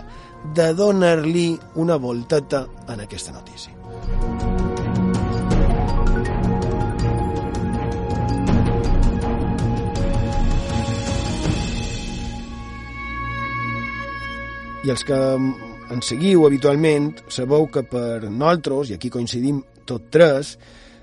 [0.54, 1.50] de donar-li
[1.82, 3.74] una volteta en aquesta notícia.
[14.86, 15.16] I els que
[15.92, 20.54] ens seguiu habitualment sabeu que per nosaltres, i aquí coincidim tot tres,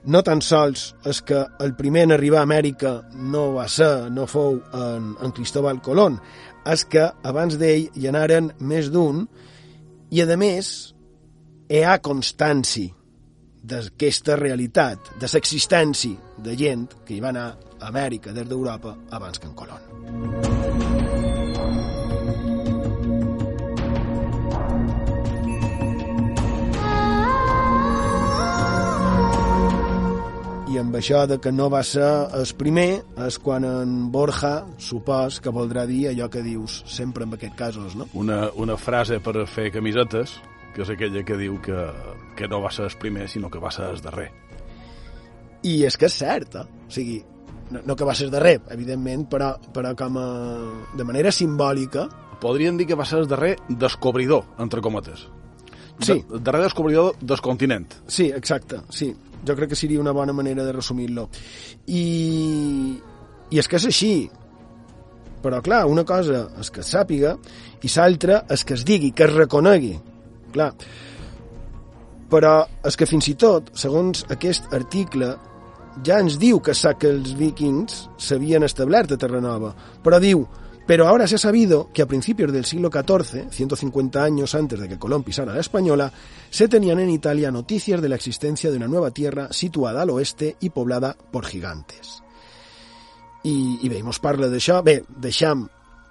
[0.05, 4.27] no tan sols és que el primer en arribar a Amèrica no va ser, no
[4.29, 6.19] fou en, en Cristóbal Colón,
[6.65, 9.25] és que abans d'ell hi anaren més d'un
[10.11, 10.71] i, a més,
[11.69, 12.93] hi ha constància
[13.65, 17.47] d'aquesta realitat, de l'existència de gent que hi va anar
[17.79, 21.04] a Amèrica des d'Europa abans que en Colón.
[30.75, 32.03] I amb això de que no va ser
[32.35, 32.89] el primer
[33.23, 37.95] és quan en Borja supos que voldrà dir allò que dius sempre en aquests casos,
[37.95, 38.09] no?
[38.13, 40.33] Una, una frase per fer camisetes,
[40.75, 41.77] que és aquella que diu que,
[42.35, 44.27] que no va ser el primer, sinó que va ser el darrer.
[45.63, 46.65] I és que és cert, eh?
[46.65, 47.21] O sigui,
[47.71, 50.27] no, no que va ser el darrer, evidentment, però, però com a,
[50.97, 52.09] de manera simbòlica...
[52.43, 55.29] Podríem dir que va ser el darrer descobridor, entre cometes.
[56.01, 56.19] Sí.
[56.19, 57.95] De, darrer descobridor del continent.
[58.11, 59.13] Sí, exacte, sí.
[59.45, 61.27] Jo crec que seria una bona manera de resumir-lo.
[61.87, 62.03] I,
[63.51, 64.13] I és que és així.
[65.45, 67.35] Però, clar, una cosa és que es sàpiga
[67.85, 69.93] i l'altra és que es digui, que es reconegui.
[70.55, 70.71] Clar.
[72.31, 75.35] Però és que fins i tot, segons aquest article,
[76.03, 79.71] ja ens diu que sap que els vikings s'havien establert a Terranova,
[80.03, 80.43] però diu
[80.85, 84.87] Pero ahora se ha sabido que a principios del siglo XIV, 150 años antes de
[84.87, 86.11] que Colón pisara la Española,
[86.49, 90.55] se tenían en Italia noticias de la existencia de una nueva tierra situada al oeste
[90.61, 92.21] i poblada por gigantes.
[93.43, 94.81] I, i bé, mos parla d'això.
[94.85, 95.65] Bé, deixam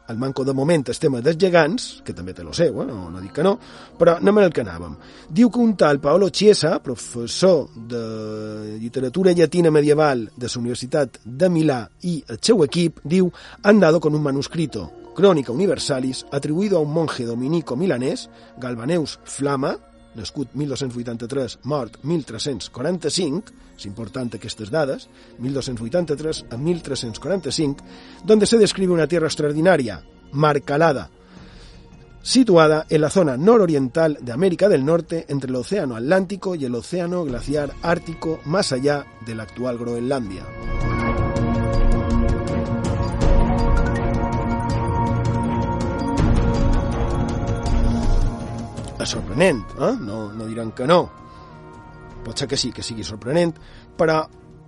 [0.07, 2.87] al manco de moment el tema dels gegants, que també té lo seu, eh?
[2.89, 3.55] no, no dic que no,
[3.99, 4.97] però anem al que anàvem.
[5.31, 11.49] Diu que un tal Paolo Chiesa, professor de literatura llatina medieval de la Universitat de
[11.49, 16.83] Milà i el seu equip, diu han dado con un manuscrito, Crónica Universalis, atribuïdo a
[16.83, 19.77] un monje dominico milanès, Galvaneus Flama,
[20.15, 27.85] nascut 1283, mort 1345, és important aquestes dades, 1283 a 1345,
[28.25, 31.11] donde se describe una tierra extraordinaria, Marcalada,
[32.23, 36.75] situada en la zona nororiental de América del Norte entre el Océano Atlántico y el
[36.75, 40.43] Océano Glaciar Ártico más allá de la actual Groenlandia.
[49.01, 49.93] És sorprenent, eh?
[50.01, 51.03] No, no diran que no.
[52.25, 53.55] Pot ser que sí, que sigui sorprenent,
[53.99, 54.23] però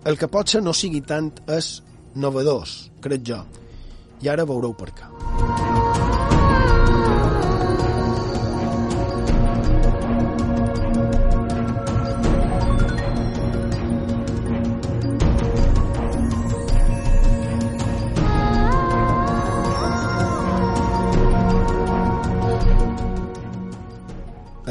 [0.07, 1.77] el que pot ser no sigui tant és
[2.19, 3.43] novedós, crec jo.
[4.23, 5.86] I ara veureu per què.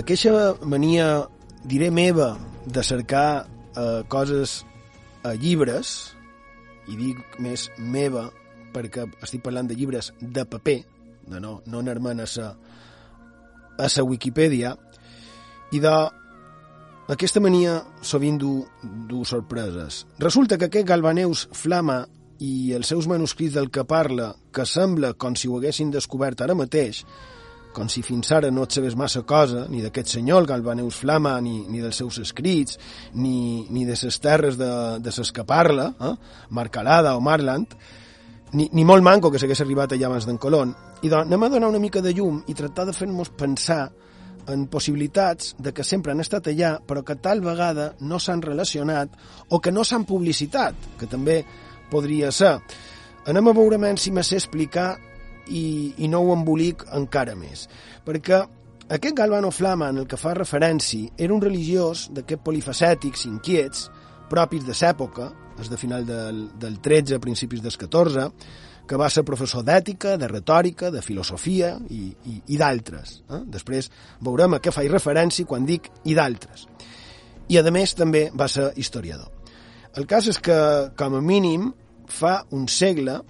[0.06, 1.26] Aquesta mania,
[1.65, 2.36] diré meva,
[2.70, 4.60] de cercar eh, coses
[5.26, 6.13] a llibres,
[6.86, 8.28] i dic més meva
[8.70, 10.78] perquè estic parlant de llibres de paper,
[11.26, 12.52] de no, no anar-me'n a sa,
[13.82, 14.76] a sa Wikipedia,
[15.74, 15.98] i de
[17.10, 18.60] aquesta mania sovint du,
[19.10, 20.04] du sorpreses.
[20.22, 22.04] Resulta que aquest Galvaneus Flama
[22.46, 26.54] i els seus manuscrits del que parla, que sembla com si ho haguessin descobert ara
[26.54, 27.08] mateix,
[27.76, 31.36] com si fins ara no et sabés massa cosa, ni d'aquest senyor, el Galvaneus Flama,
[31.44, 32.80] ni, ni dels seus escrits,
[33.20, 34.72] ni, ni de les terres de,
[35.04, 36.14] de ses que parla, eh?
[36.56, 37.76] Marcalada o Marland,
[38.56, 40.72] ni, ni molt manco que s'hagués arribat allà abans d'en Colón.
[41.04, 43.84] I doncs anem a donar una mica de llum i tractar de fer-nos pensar
[44.48, 49.12] en possibilitats de que sempre han estat allà, però que tal vegada no s'han relacionat
[49.50, 51.42] o que no s'han publicitat, que també
[51.92, 52.56] podria ser.
[53.26, 54.96] Anem a veure si sé explicar
[55.47, 57.67] i, i no ho embolic encara més.
[58.05, 58.43] Perquè
[58.86, 63.89] aquest Galvano Flama, en el que fa referència, era un religiós d'aquests polifacètics inquiets,
[64.29, 65.31] propis de l'època,
[65.62, 68.29] és de final del, del 13 a principis del 14,
[68.86, 73.21] que va ser professor d'ètica, de retòrica, de filosofia i, i, i d'altres.
[73.29, 73.41] Eh?
[73.58, 73.89] Després
[74.21, 76.67] veurem a què faig referència quan dic i d'altres.
[77.49, 79.31] I, a més, també va ser historiador.
[79.97, 80.58] El cas és que,
[80.97, 81.71] com a mínim,
[82.12, 83.21] fa un segle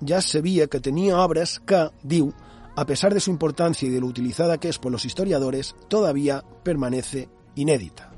[0.00, 2.32] ya sabía que tenía obras que, diu,
[2.76, 6.42] a pesar de su importancia y de lo utilizada que es por los historiadores, todavía
[6.62, 8.10] permanece inédita.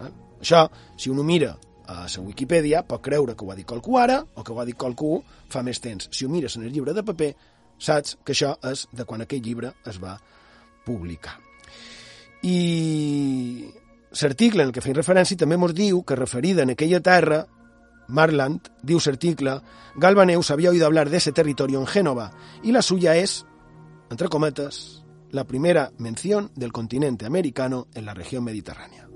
[0.00, 0.12] Eh?
[0.40, 1.56] Això, si uno mira
[1.88, 4.66] a la Wikipedia, pot creure que ho ha dit qualcú ara o que ho ha
[4.68, 6.10] dit qualcú fa més temps.
[6.12, 7.32] Si ho mires en el llibre de paper,
[7.78, 10.18] saps que això és de quan aquell llibre es va
[10.84, 11.38] publicar.
[12.44, 13.72] I
[14.20, 17.46] l'article en el que feim referència també ens diu que referida en aquella terra
[18.08, 19.60] Marland, diu l'article,
[19.96, 23.46] Galvaneu sabía oído hablar de ese territorio en Génova y la suya es,
[24.10, 29.08] entre cometas, la primera mención del continente americano en la región mediterránea.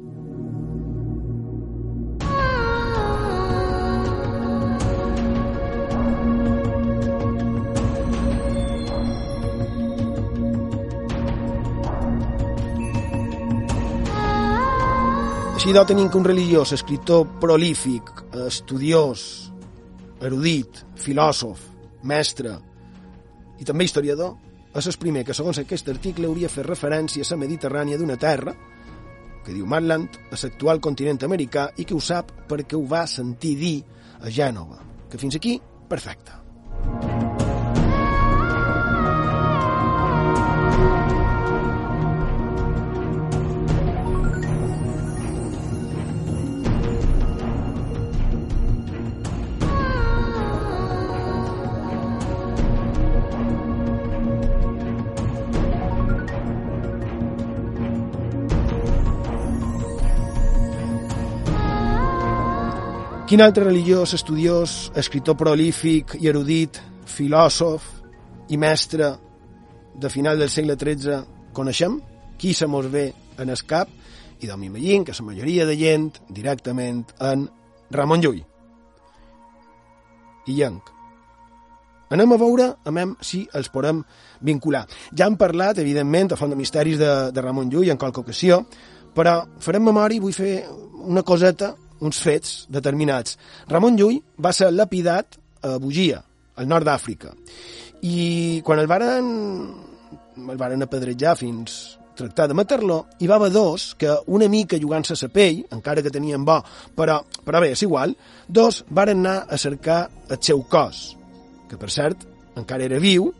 [15.62, 18.08] Així doncs tenim que un religiós, escriptor prolífic,
[18.48, 19.20] estudiós,
[20.18, 21.60] erudit, filòsof,
[22.02, 22.56] mestre
[23.62, 24.32] i també historiador,
[24.74, 28.56] és el primer que, segons aquest article, hauria fet referència a la Mediterrània d'una terra,
[29.46, 33.54] que diu Matland, a l'actual continent americà, i que ho sap perquè ho va sentir
[33.62, 33.76] dir
[34.18, 34.82] a Gènova.
[35.06, 36.42] Que fins aquí, perfecte.
[63.32, 66.76] Quin altre religiós, estudiós, escritor prolífic i erudit,
[67.08, 67.86] filòsof
[68.52, 69.06] i mestre
[69.96, 71.14] de final del segle XIII
[71.56, 71.94] coneixem?
[72.36, 73.06] Qui se mos ve
[73.40, 73.88] en el cap?
[74.36, 77.48] I doncs m'imagino que la majoria de gent directament en
[77.90, 78.42] Ramon Llull.
[80.44, 80.92] I Llenc.
[82.12, 84.02] Anem a veure amem, si els podem
[84.42, 84.84] vincular.
[85.16, 88.66] Ja hem parlat, evidentment, a Font de Misteris de, de Ramon Llull en qualque ocasió,
[89.16, 90.66] però farem memòria i vull fer
[91.08, 93.38] una coseta uns fets determinats.
[93.70, 96.20] Ramon Llull va ser lapidat a Bugia,
[96.58, 97.32] al nord d'Àfrica.
[98.02, 99.26] I quan el varen,
[100.42, 105.14] el varen apedrejar fins tractar de matar-lo, hi va haver dos que una mica jugant-se
[105.14, 106.58] a la pell, encara que tenien bo,
[106.96, 108.14] però, però bé, és igual,
[108.48, 111.16] dos varen anar a cercar el seu cos,
[111.70, 112.26] que per cert
[112.60, 113.30] encara era viu,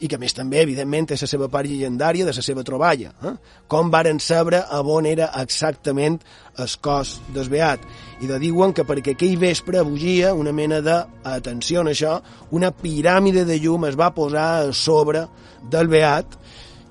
[0.00, 3.14] i que més també, evidentment, és la seva part llegendària de la seva troballa.
[3.24, 3.32] Eh?
[3.68, 6.18] Com varen saber a on era exactament
[6.60, 7.86] el cos del Beat.
[8.16, 10.96] I de diuen que perquè aquell vespre bugia una mena de,
[11.28, 12.14] atenció a això,
[12.56, 15.26] una piràmide de llum es va posar a sobre
[15.70, 16.38] del Beat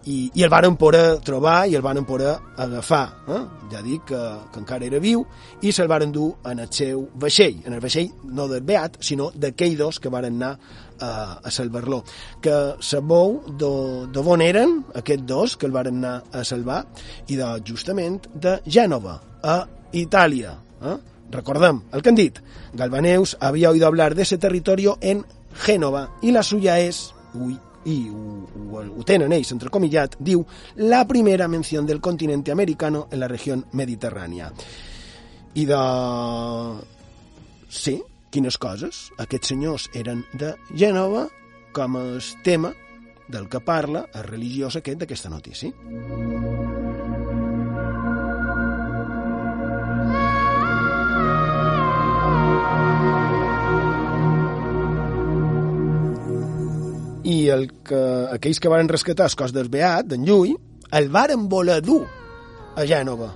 [0.06, 3.06] i, i el varen poder trobar i el varen poder agafar.
[3.28, 3.40] Eh?
[3.72, 4.22] Ja dic que,
[4.54, 5.24] que encara era viu
[5.66, 9.32] i se'l varen dur en el seu vaixell, en el vaixell no del Beat, sinó
[9.34, 10.54] d'aquells dos que varen anar
[11.00, 11.10] a,
[11.42, 12.04] a salvar-lo.
[12.42, 16.84] Que sabou d'on eren aquests dos que el varen anar a salvar
[17.28, 19.58] i de, justament de Gènova, a
[19.96, 20.54] Itàlia.
[20.86, 20.98] Eh?
[21.32, 22.40] Recordem el que han dit.
[22.74, 28.10] Galvaneus havia oído hablar de ese territorio en Génova i la suya és, ui, i
[28.10, 30.44] ho, ho, ho tenen ells, entrecomillat, diu
[30.82, 34.52] la primera menció del continente americano en la regió mediterrània.
[35.56, 35.82] I de...
[37.70, 38.00] Sí,
[38.32, 39.10] quines coses.
[39.22, 41.28] Aquests senyors eren de Gènova,
[41.76, 42.74] com el tema
[43.28, 45.72] del que parla el religiós aquest d'aquesta notícia.
[57.56, 58.04] El que,
[58.36, 60.54] aquells que van rescatar el cos del Beat, d'en Llull,
[60.92, 62.04] el varen voler dur
[62.76, 63.32] a Gènova.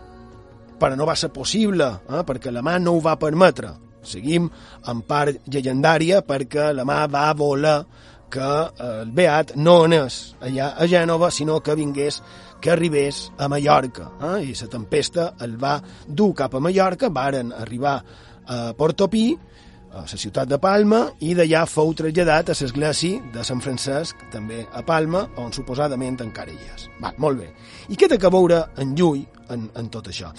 [0.79, 4.47] Però no va ser possible, eh, perquè la mà no ho va permetre seguim
[4.87, 7.79] en part llegendària perquè la mà va voler
[8.29, 8.49] que
[8.85, 12.21] el Beat no anés allà a Gènova, sinó que vingués,
[12.61, 14.11] que arribés a Mallorca.
[14.35, 14.51] Eh?
[14.51, 17.97] I la tempesta el va dur cap a Mallorca, varen arribar
[18.45, 19.31] a Portopí,
[19.93, 24.65] a la ciutat de Palma, i d'allà fou traslladat a l'església de Sant Francesc, també
[24.73, 26.89] a Palma, on suposadament encara hi és.
[27.01, 27.49] Va, molt bé.
[27.89, 30.33] I què té que veure en Llull en, en tot això?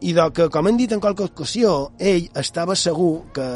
[0.00, 3.46] i de que, com hem dit en qualque ocasió, ell estava segur que,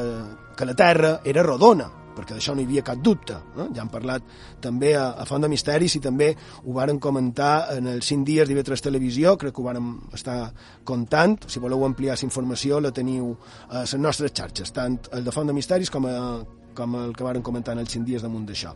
[0.56, 3.36] que la Terra era rodona, perquè d'això no hi havia cap dubte.
[3.56, 3.68] No?
[3.74, 4.26] Ja han parlat
[4.62, 6.30] també a, a Font de Misteris i també
[6.62, 10.38] ho varen comentar en els 5 dies d'IV3 Televisió, crec que ho varen estar
[10.84, 11.38] contant.
[11.48, 13.34] Si voleu ampliar aquesta informació la teniu
[13.68, 16.40] a les nostres xarxes, tant el de Font de Misteris com, a,
[16.74, 18.74] com el que varen comentar en els 5 dies damunt d'això.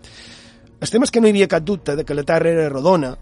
[0.79, 3.17] El tema és que no hi havia cap dubte de que la Terra era rodona,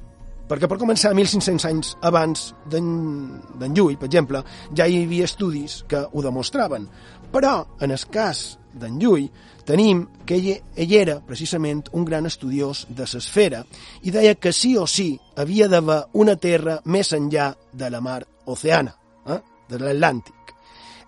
[0.47, 4.43] perquè per començar, 1.500 anys abans d'en Llull, per exemple,
[4.77, 6.87] ja hi havia estudis que ho demostraven.
[7.33, 9.27] Però, en el cas d'en Llull,
[9.67, 13.65] tenim que ell, ell era precisament un gran estudiós de l'esfera
[14.07, 18.23] i deia que sí o sí havia d'haver una terra més enllà de la mar
[18.47, 18.95] oceana,
[19.27, 19.41] eh?
[19.69, 20.55] de l'Atlàntic.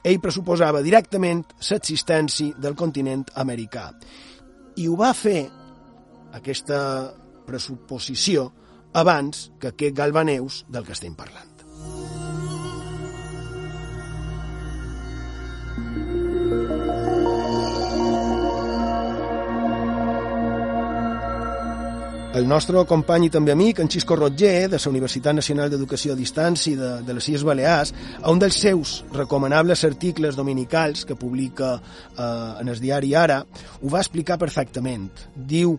[0.03, 3.91] Ell pressuposava directament l'existència del continent americà
[4.79, 5.43] i ho va fer,
[6.39, 6.79] aquesta
[7.47, 8.47] pressuposició,
[8.95, 11.59] abans que aquest Galvaneus del que estem parlant.
[22.39, 26.19] El nostre company i també amic, en Xisco Roger, de la Universitat Nacional d'Educació a
[26.19, 27.91] Distància de, de les Illes Balears,
[28.23, 32.29] a un dels seus recomanables articles dominicals que publica eh,
[32.61, 35.09] en el diari Ara, ho va explicar perfectament.
[35.35, 35.75] Diu,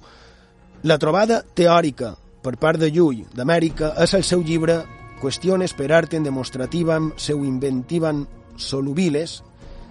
[0.83, 2.11] la trobada teòrica
[2.43, 4.81] per part de Llull d'Amèrica és el seu llibre
[5.23, 8.25] Qüestiones per arten demonstrativam seu inventivan
[8.59, 9.39] solubiles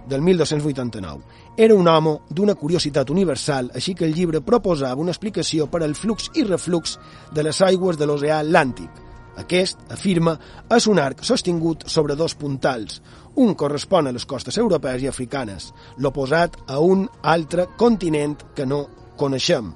[0.09, 1.48] del 1289.
[1.59, 5.91] Era un home d'una curiositat universal, així que el llibre proposava una explicació per al
[5.91, 6.93] flux i reflux
[7.35, 9.01] de les aigües de l'oceà Atlàntic.
[9.43, 10.37] Aquest, afirma,
[10.71, 13.01] és un arc sostingut sobre dos puntals.
[13.43, 17.03] Un correspon a les costes europees i africanes, l'oposat a un
[17.35, 18.85] altre continent que no
[19.19, 19.73] coneixem.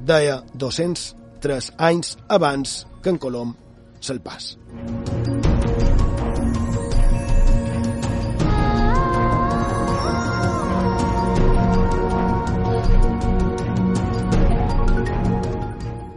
[0.00, 3.52] Deia 203 anys abans que en Colom
[4.00, 4.54] se'l pas.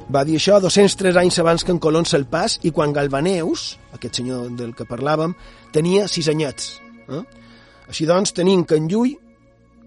[0.07, 4.21] Va dir això 203 anys abans que en Colón se'l pas i quan Galvaneus, aquest
[4.21, 5.33] senyor del que parlàvem,
[5.75, 6.77] tenia sis anyets.
[7.11, 7.23] Eh?
[7.91, 9.17] Així doncs, tenim que en Llull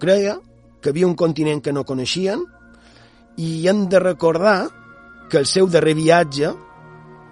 [0.00, 0.36] creia
[0.80, 2.42] que havia un continent que no coneixien
[3.40, 4.68] i hem de recordar
[5.32, 6.52] que el seu darrer viatge,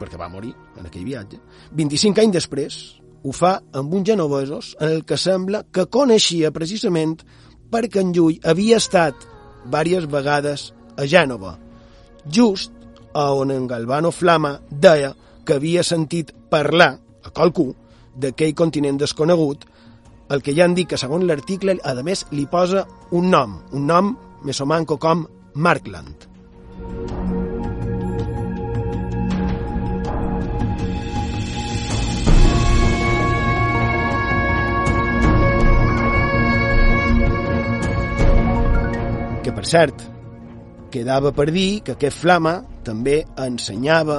[0.00, 1.42] perquè va morir en aquell viatge,
[1.76, 2.80] 25 anys després,
[3.20, 7.18] ho fa amb uns genovesos en el que sembla que coneixia precisament
[7.68, 9.28] perquè en Llull havia estat
[9.68, 11.58] diverses vegades a Gènova,
[12.24, 12.77] just
[13.14, 17.72] on en Galvano Flama deia que havia sentit parlar a qualcú
[18.18, 19.64] d'aquell continent desconegut,
[20.28, 22.84] el que ja han dit que segons l'article, a més, li posa
[23.16, 26.26] un nom, un nom mesomanco com Markland.
[39.42, 40.17] Que, per cert,
[40.92, 44.18] quedava per dir que aquest Flama també ensenyava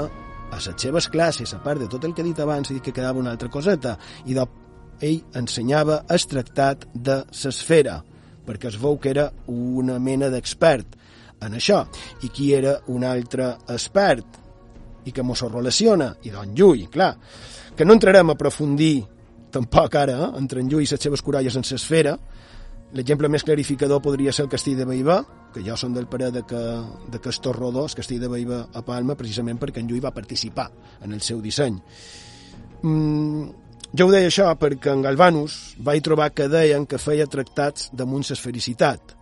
[0.50, 2.84] a les seves classes, a part de tot el que he dit abans, he dit
[2.86, 3.96] que quedava una altra coseta,
[4.26, 4.46] i de,
[5.06, 8.00] ell ensenyava el tractat de l'esfera,
[8.46, 10.98] perquè es veu que era una mena d'expert
[11.46, 11.84] en això.
[12.26, 14.40] I qui era un altre expert?
[15.06, 16.12] I que mos relaciona?
[16.26, 17.14] I don Llull, clar.
[17.76, 19.06] Que no entrarem a aprofundir
[19.54, 22.18] tampoc ara, eh, entre en Llull i les seves coralles en l'esfera,
[22.98, 25.20] L'exemple més clarificador podria ser el castell de Baibà,
[25.54, 26.62] que jo som del parer de que,
[27.12, 30.70] de que Rodó, el castell de Baibà a Palma, precisament perquè en Llull va participar
[31.02, 31.78] en el seu disseny.
[32.82, 33.44] Mm,
[33.94, 38.26] jo ho deia això perquè en Galvanus vaig trobar que deien que feia tractats damunt
[38.30, 39.16] l'esfericitat,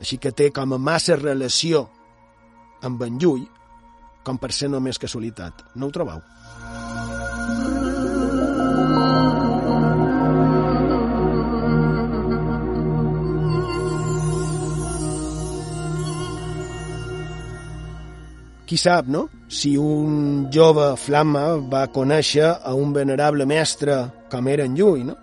[0.00, 1.88] així que té com a massa relació
[2.82, 3.44] amb en Llull
[4.24, 5.64] com per ser només casualitat.
[5.76, 6.20] No ho trobeu?
[18.64, 23.98] Qui sap, no?, si un jove flama va conèixer a un venerable mestre
[24.32, 25.18] com era en Llull, no?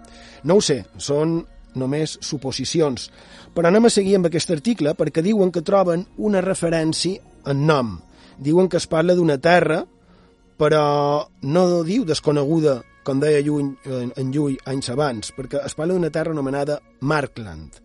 [0.45, 1.39] No ho sé, són
[1.77, 3.09] només suposicions.
[3.55, 7.17] Però anem a seguir amb aquest article perquè diuen que troben una referència
[7.49, 7.95] en nom.
[8.37, 9.81] Diuen que es parla d'una terra,
[10.61, 10.85] però
[11.41, 16.37] no diu desconeguda, com deia Llull, en Llull anys abans, perquè es parla d'una terra
[16.37, 17.81] anomenada Markland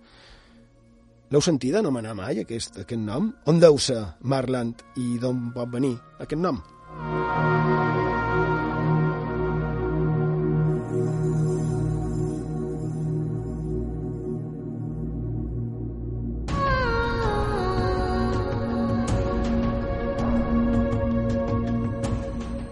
[1.27, 3.33] L'heu sentit anomenar mai aquest, aquest nom?
[3.51, 6.62] On deu ser Marland i d'on pot venir aquest nom?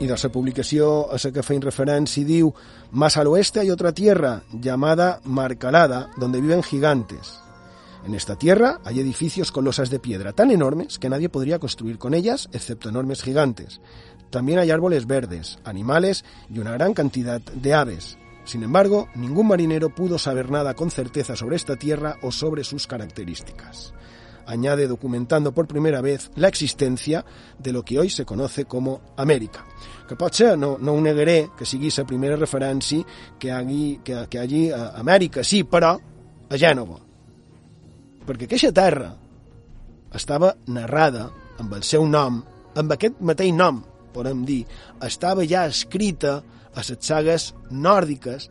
[0.05, 2.51] y de la publicació a la que fein referència diu
[2.93, 7.44] Más al oeste hay otra tierra llamada Marcalada donde viven gigantes
[8.07, 12.13] En esta tierra hay edificios con de piedra tan enormes que nadie podría construir con
[12.13, 13.81] ellas, excepto enormes gigantes.
[14.29, 18.19] También hay árboles verdes, animales y una gran cantidad de aves.
[18.45, 22.87] Sin embargo, ningún marinero pudo saber nada con certeza sobre esta tierra o sobre sus
[22.87, 23.95] características.
[24.47, 27.25] Añade documentando por primera vez la existencia
[27.59, 29.65] de lo que hoy se conoce como América.
[30.07, 33.07] Que pot ser, no, no ho negaré, que sigui la primera referència
[33.39, 37.04] que, hagi, que, que Amèrica, sí, però a Gènova,
[38.27, 39.11] perquè aquesta terra
[40.15, 41.29] estava narrada
[41.61, 42.41] amb el seu nom,
[42.75, 43.83] amb aquest mateix nom,
[44.15, 44.63] podem dir,
[45.03, 46.41] estava ja escrita
[46.75, 48.49] a les sagues nòrdiques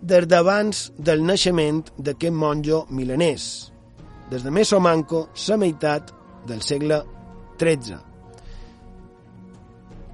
[0.00, 3.70] des d'abans del naixement d'aquest monjo milanès,
[4.30, 6.14] des de Mesomanco, la meitat
[6.46, 7.02] del segle
[7.60, 7.98] XIII.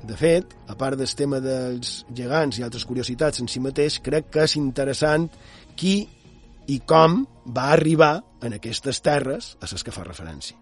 [0.06, 4.30] De fet, a part del tema dels gegants i altres curiositats en si mateix, crec
[4.30, 5.26] que és interessant
[5.76, 6.06] qui
[6.66, 10.58] i com va arribar en aquestes terres a les que fa referència.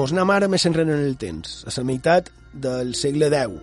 [0.00, 3.58] Mos anem ara més enrere en el temps, a la meitat del segle X.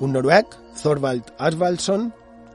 [0.00, 2.06] Un noruec, Thorvald Asvaldsson,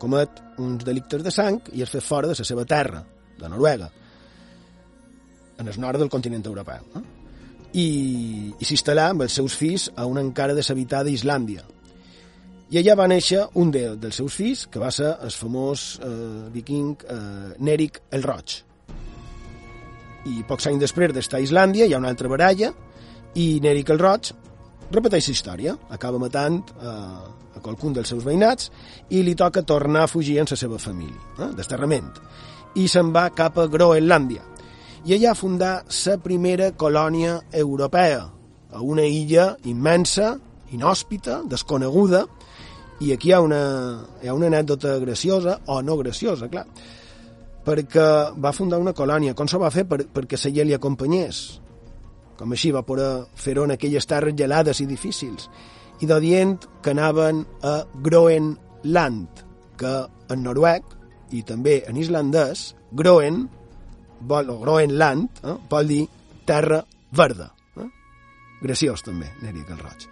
[0.05, 3.03] comet uns delictes de sang i es fa fora de la seva terra,
[3.39, 3.89] de Noruega,
[5.57, 6.85] en el nord del continent europeu.
[6.95, 7.03] Eh?
[7.75, 7.87] I,
[8.55, 11.65] i s'instal·là amb els seus fills a una encara deshabitada Islàndia.
[12.71, 16.13] I allà va néixer un de, dels seus fills, que va ser el famós eh,
[16.53, 17.19] viking eh,
[17.59, 18.61] Nerik el Roig,
[20.25, 22.71] i pocs anys després d'estar a Islàndia hi ha una altra baralla
[23.37, 24.31] i Neric el Roig
[24.91, 26.89] repeteix la història, acaba matant eh,
[27.55, 28.69] a qualcun dels seus veïnats
[29.09, 32.11] i li toca tornar a fugir amb la seva família, eh, desterrament.
[32.75, 34.43] I se'n va cap a Groenlàndia.
[35.05, 38.25] I allà fundar la primera colònia europea,
[38.75, 40.35] a una illa immensa,
[40.75, 42.25] inhòspita, desconeguda,
[42.99, 43.61] i aquí hi ha una,
[44.21, 46.65] hi ha una anècdota graciosa, o no graciosa, clar,
[47.65, 48.07] perquè
[48.39, 49.33] va fundar una colònia.
[49.33, 49.85] Com s'ho va fer?
[49.89, 51.43] Per, perquè la gent li acompanyés.
[52.39, 55.49] Com així va poder fer-ho en aquelles terres gelades i difícils.
[56.03, 59.43] I de dient que anaven a Groenland,
[59.79, 59.93] que
[60.31, 60.95] en noruec
[61.35, 63.45] i també en islandès, Groen,
[64.27, 66.03] vol, o Groenland, eh, vol dir
[66.45, 66.83] terra
[67.15, 67.51] verda.
[67.77, 67.89] Eh?
[68.61, 70.07] Graciós també, Neri Calroig.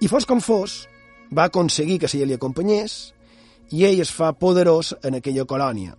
[0.00, 0.84] I fos com fos,
[1.30, 3.14] va aconseguir que se li acompanyés
[3.70, 5.94] i ell es fa poderós en aquella colònia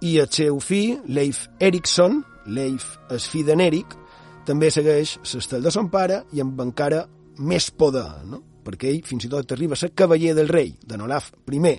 [0.00, 3.96] i el seu fill, Leif Erikson, Leif és fill de Neric,
[4.48, 7.04] també segueix l'estel de son pare i amb encara
[7.38, 8.42] més poder, no?
[8.64, 11.74] perquè ell fins i tot arriba a ser cavaller del rei, de Olaf I.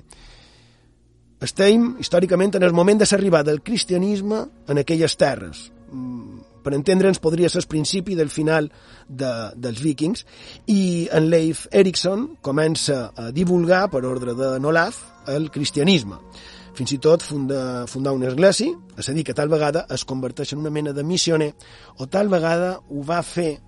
[1.46, 5.70] Estem, històricament, en el moment de l'arribada del cristianisme en aquelles terres.
[5.92, 8.68] Mm, per entendre'ns, podria ser el principi del final
[9.08, 10.26] de, dels vikings,
[10.68, 15.00] i en Leif Erikson comença a divulgar, per ordre de Olaf,
[15.30, 16.20] el cristianisme
[16.78, 20.54] fins i tot funda, fundar una església, és a dir, que tal vegada es converteix
[20.54, 21.54] en una mena de missioner,
[21.98, 23.60] o tal vegada ho va fer,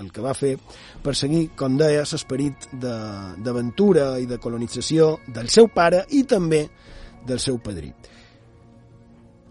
[0.00, 0.56] el que va fer,
[1.04, 6.66] per seguir, com deia, l'esperit d'aventura i de colonització del seu pare i també
[7.26, 7.92] del seu padrí.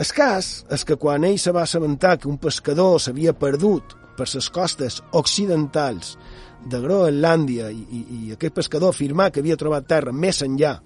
[0.01, 4.25] El cas és que quan ell se va assabentar que un pescador s'havia perdut per
[4.33, 6.15] les costes occidentals
[6.65, 10.79] de Groenlàndia i, i, i aquest pescador afirmà que havia trobat terra més enllà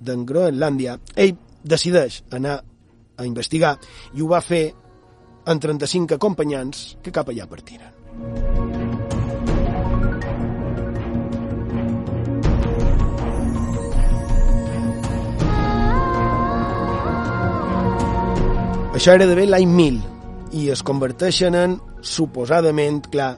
[0.00, 2.60] d'en Groenlàndia, ell decideix anar
[3.16, 3.76] a investigar
[4.14, 4.64] i ho va fer
[5.46, 7.90] en 35 acompanyants que cap allà partiren.
[18.92, 20.02] Això era d'haver l'any 1000
[20.60, 23.32] i es converteixen en, suposadament, clar,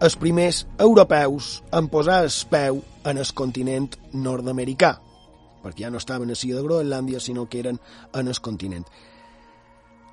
[0.00, 2.78] els primers europeus en posar el peu
[3.10, 4.92] en el continent nord-americà,
[5.62, 7.80] perquè ja no estaven a de Groenlàndia, sinó que eren
[8.14, 8.86] en el continent.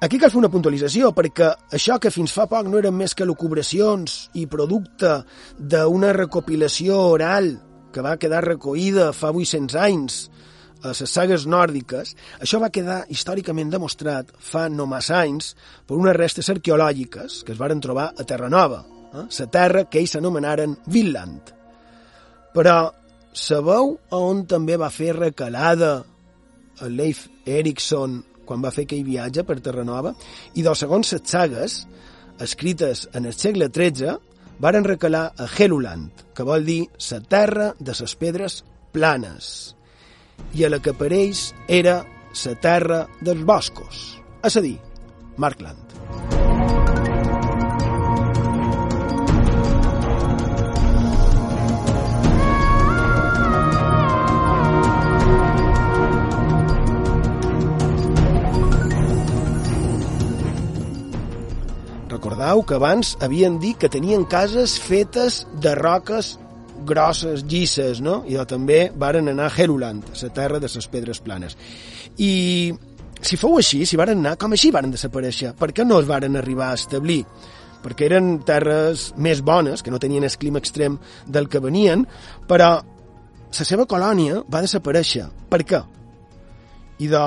[0.02, 3.26] Aquí cal fer una puntualització, perquè això que fins fa poc no eren més que
[3.26, 5.24] locubracions i producte
[5.58, 7.56] d'una recopilació oral
[7.96, 10.18] que va quedar recollida fa 800 anys
[10.84, 12.12] a les sagues nòrdiques,
[12.44, 15.54] això va quedar històricament demostrat fa no massa anys
[15.88, 18.84] per unes restes arqueològiques que es varen trobar a Terranova,
[19.16, 19.26] eh?
[19.26, 21.54] la terra que ells s'anomenaren Vinland.
[22.54, 22.78] Però
[23.36, 25.98] Sabeu on també va fer recalada
[26.86, 30.14] el Leif Erikson quan va fer aquell viatge per Terranova?
[30.56, 31.78] I dos segons les sagues,
[32.40, 34.16] escrites en el segle XIII,
[34.60, 38.62] varen recalar a Helluland, que vol dir la terra de les pedres
[38.96, 39.76] planes,
[40.54, 42.04] i a la que ells era
[42.46, 44.06] la terra dels boscos,
[44.44, 44.78] és a dir,
[45.38, 45.85] Markland.
[62.46, 66.36] Recordeu que abans havien dit que tenien cases fetes de roques
[66.86, 68.20] grosses, llisses, no?
[68.30, 71.58] I també varen anar a Heruland, la terra de les pedres planes.
[72.22, 72.70] I
[73.18, 75.56] si fou així, si varen anar, com així varen desaparèixer?
[75.58, 77.24] Per què no es varen arribar a establir?
[77.82, 82.06] Perquè eren terres més bones, que no tenien el clima extrem del que venien,
[82.46, 82.70] però
[83.58, 85.32] la seva colònia va desaparèixer.
[85.50, 85.82] Per què?
[87.02, 87.26] I de...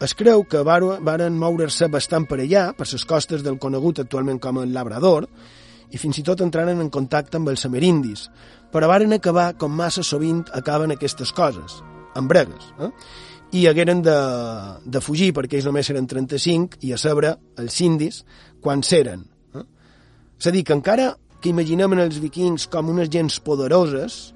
[0.00, 4.60] Es creu que varen moure-se bastant per allà, per les costes del conegut actualment com
[4.62, 5.26] el Labrador,
[5.90, 8.28] i fins i tot entraren en contacte amb els amerindis,
[8.70, 11.80] però varen acabar com massa sovint acaben aquestes coses,
[12.14, 12.70] amb bregues.
[12.78, 12.92] Eh?
[13.52, 14.16] i hagueren de,
[14.84, 18.22] de fugir perquè ells només eren 35 i a sobre els indis
[18.64, 19.22] quan s'eren.
[19.56, 19.64] Eh?
[20.38, 24.34] És a dir, que encara que imaginem els vikings com unes gens poderoses,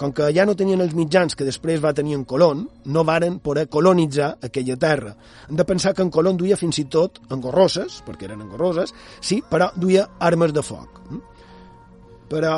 [0.00, 3.36] com que ja no tenien els mitjans que després va tenir en Colón, no varen
[3.44, 5.12] poder colonitzar aquella terra.
[5.48, 9.42] Hem de pensar que en Colón duia fins i tot engorroses, perquè eren engorroses, sí,
[9.44, 11.02] però duia armes de foc.
[11.12, 11.18] Eh?
[12.32, 12.54] Però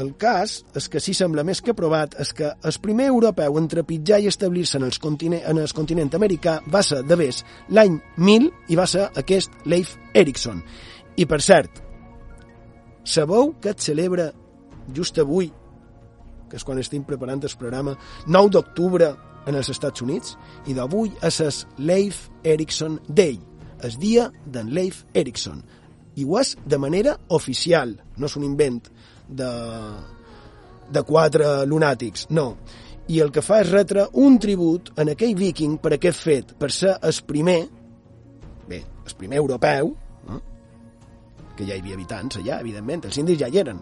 [0.00, 3.68] el cas és que sí sembla més que provat és que el primer europeu en
[3.68, 4.90] trepitjar i establir-se en,
[5.40, 9.96] en el continent americà va ser, de vés, l'any 1000 i va ser aquest Leif
[10.12, 10.60] Erikson.
[11.16, 11.80] I, per cert,
[13.04, 14.30] sabeu que et celebra
[14.92, 15.50] just avui,
[16.50, 17.94] que és quan estem preparant el programa,
[18.26, 19.12] 9 d'octubre
[19.48, 20.36] en els Estats Units,
[20.66, 23.38] i d'avui és el Leif Erikson Day,
[23.86, 25.62] el dia d'en Leif Erikson.
[26.18, 28.82] I ho és de manera oficial, no és un invent
[29.28, 29.50] de,
[30.90, 32.52] de quatre lunàtics, no.
[33.10, 36.70] I el que fa és retre un tribut en aquell viking per aquest fet, per
[36.74, 37.60] ser el primer,
[38.68, 39.94] bé, el primer europeu,
[40.28, 40.42] eh?
[41.56, 43.80] que ja hi havia habitants allà, evidentment, els indis ja hi eren,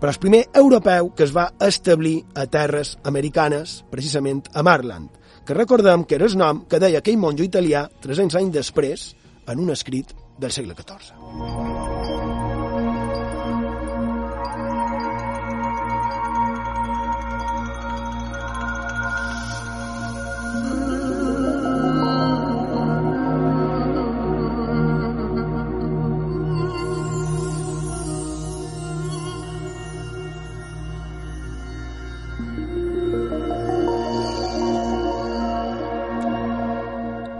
[0.00, 5.10] però el primer europeu que es va establir a terres americanes, precisament a Marland,
[5.46, 9.08] que recordem que era el nom que deia aquell monjo italià 300 anys després
[9.46, 12.15] en un escrit del segle XIV.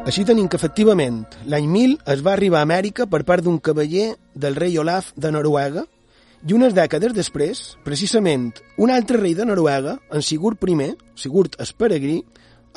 [0.06, 4.12] Així tenim que, efectivament, l'any 1000 es va arribar a Amèrica per part d'un cavaller
[4.38, 5.82] del rei Olaf de Noruega
[6.46, 11.72] i unes dècades després, precisament, un altre rei de Noruega, en Sigurd I, Sigurd es
[11.74, 12.20] peregrí,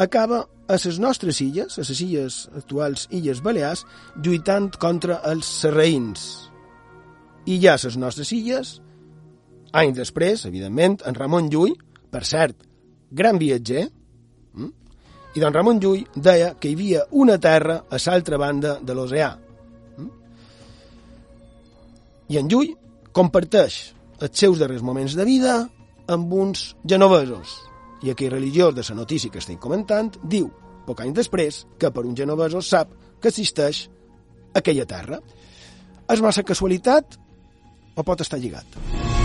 [0.02, 3.86] acaba a les nostres illes, a les illes actuals Illes Balears,
[4.18, 6.50] lluitant contra els serraïns.
[7.46, 8.80] I ja a les nostres illes,
[9.72, 11.78] anys després, evidentment, en Ramon Llull,
[12.10, 12.58] per cert,
[13.12, 13.86] gran viatger,
[15.36, 19.30] i don Ramon Llull deia que hi havia una terra a l'altra banda de l'oceà.
[19.98, 20.10] Mm?
[22.34, 22.74] I en Llull
[23.14, 23.80] comparteix
[24.20, 25.60] els seus darrers moments de vida
[26.10, 27.60] amb uns genovesos.
[28.04, 30.50] I aquell religiós de la notícia que estem comentant diu,
[30.88, 33.88] poc anys després, que per un genovesos sap que existeix
[34.56, 35.22] aquella terra.
[36.10, 37.20] És massa casualitat
[37.96, 39.19] o pot estar lligat?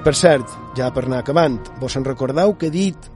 [0.00, 3.08] Per cert, ja per anar acabant, vos en recordeu que he dit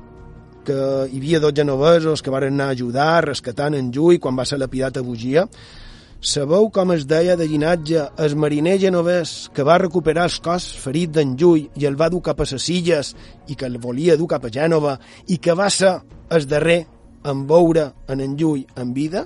[0.69, 0.75] que
[1.09, 4.59] hi havia dos genovesos que van anar a ajudar rescatant en Llull quan va ser
[4.61, 5.47] lapidat a Bugia?
[6.21, 11.17] Sabeu com es deia de llinatge el mariner genovès que va recuperar el cos ferit
[11.17, 13.15] d'en Llull i el va dur cap a ses illes
[13.49, 14.99] i que el volia dur cap a Gènova
[15.33, 15.97] i que va ser
[16.37, 16.83] el darrer
[17.25, 19.25] en veure en en Llull en vida?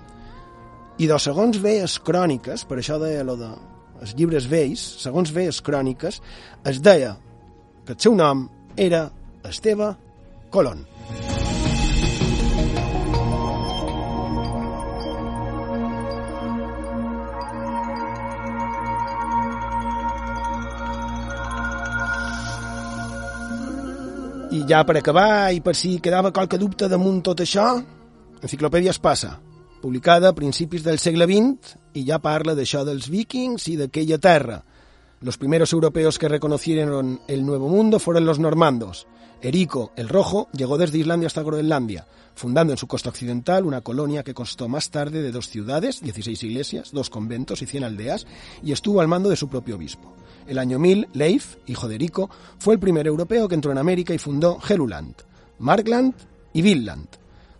[0.99, 3.51] I de segons ve les cròniques, per això deia lo de
[3.99, 6.23] els llibres vells, segons ve les cròniques,
[6.63, 7.17] es deia
[7.89, 8.43] que el seu nom
[8.77, 9.07] era
[9.49, 9.87] Esteve
[10.53, 10.83] Colón.
[24.53, 27.71] I ja per acabar, i per si quedava qualque dubte damunt tot això,
[28.43, 29.39] Enciclopèdia Espassa,
[29.81, 34.61] publicada a principis del segle XX, i ja parla d'això dels vikings i d'aquella terra,
[35.21, 39.09] Los primeros europeos que reconocieron el Nuevo Mundo fueron los normandos.
[39.43, 42.07] Erico el Rojo llegó desde Islandia hasta Groenlandia,
[42.37, 46.45] fundando en su costa occidental una colonia que constó más tarde de dos ciudades, 16
[46.45, 48.27] iglesias, dos conventos y 100 aldeas,
[48.63, 50.15] y estuvo al mando de su propio obispo.
[50.47, 54.15] El año 1000, Leif, hijo de Erico, fue el primer europeo que entró en América
[54.15, 55.15] y fundó Heruland,
[55.59, 56.15] Markland
[56.53, 57.09] y Vinland.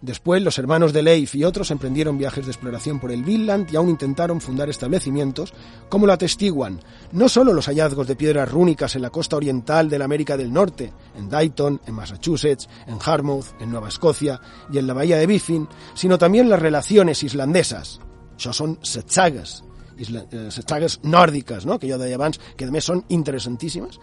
[0.01, 3.77] Después, los hermanos de Leif y otros emprendieron viajes de exploración por el Vinland y
[3.77, 5.53] aún intentaron fundar establecimientos,
[5.89, 6.81] como lo atestiguan
[7.13, 10.53] no solo los hallazgos de piedras rúnicas en la costa oriental de la América del
[10.53, 14.41] Norte, en Dayton, en Massachusetts, en Harmouth, en Nueva Escocia
[14.71, 18.01] y en la bahía de Biffin, sino también las relaciones islandesas,
[18.39, 19.57] Això són les sagues,
[19.99, 21.79] les sagues nòrdiques, no?
[21.83, 23.99] que jo deia abans, que a més són interessantíssimes.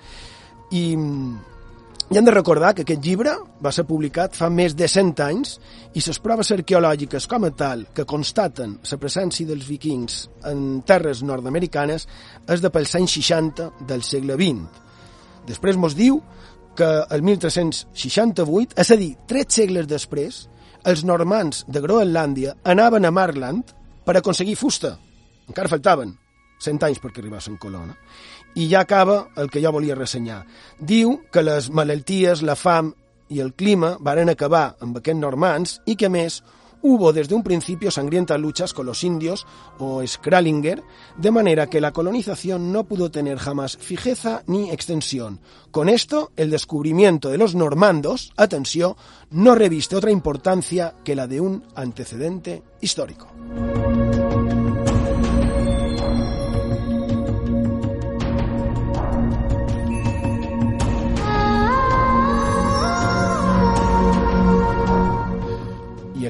[0.76, 0.84] I,
[2.14, 3.32] i hem de recordar que aquest llibre
[3.66, 5.56] va ser publicat fa més de 100 anys
[5.98, 11.24] i les proves arqueològiques com a tal que constaten la presència dels vikings en terres
[11.26, 12.06] nord-americanes
[12.54, 14.84] és de pels anys 60 del segle XX.
[15.50, 16.20] Després mos diu
[16.78, 20.44] que el 1368, és a dir, tres segles després,
[20.86, 23.74] els normans de Groenlàndia anaven a Marland
[24.06, 24.94] per aconseguir fusta.
[25.50, 26.14] Encara faltaven
[26.62, 27.96] 100 anys perquè arribassin colona.
[28.56, 30.46] I ja acaba el que jo volia ressenyar.
[30.80, 32.94] Diu que les malalties, la fam
[33.30, 36.42] i el clima varen acabar amb aquests normans i que, més,
[36.86, 39.48] hubo desde un principio sangrientas luchas con los indios
[39.80, 40.84] o Skralinger,
[41.18, 45.40] de manera que la colonización no pudo tener jamás fijeza ni extensión.
[45.72, 48.96] Con esto, el descubrimiento de los normandos, atención,
[49.32, 53.28] no reviste otra importancia que la de un antecedente histórico.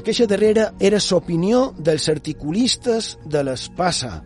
[0.06, 4.20] I aquesta darrera era l'opinió dels articulistes de l'Espasa.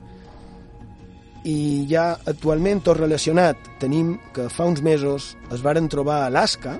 [1.49, 6.77] I ja actualment, tot relacionat, tenim que fa uns mesos es varen trobar a Alaska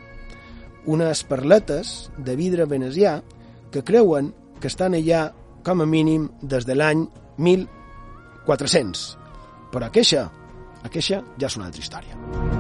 [0.85, 3.23] unes perletes de vidre venecià
[3.73, 5.31] que creuen que estan allà
[5.65, 7.09] com a mínim des de l'any
[7.41, 9.17] 1400.
[9.73, 10.29] Però aquesta,
[10.85, 12.60] aquesta ja és una altra història.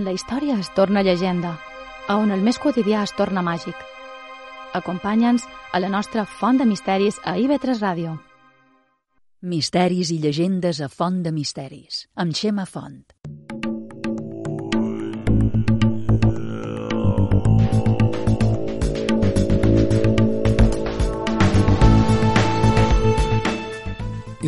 [0.00, 1.52] On la història es torna llegenda,
[2.08, 3.76] a on el més quotidià es torna màgic.
[4.78, 5.44] Acompanya'ns
[5.76, 8.16] a la nostra Font de Misteris a IB3 Ràdio.
[9.42, 13.09] Misteris i llegendes a Font de Misteris, amb Xema Font.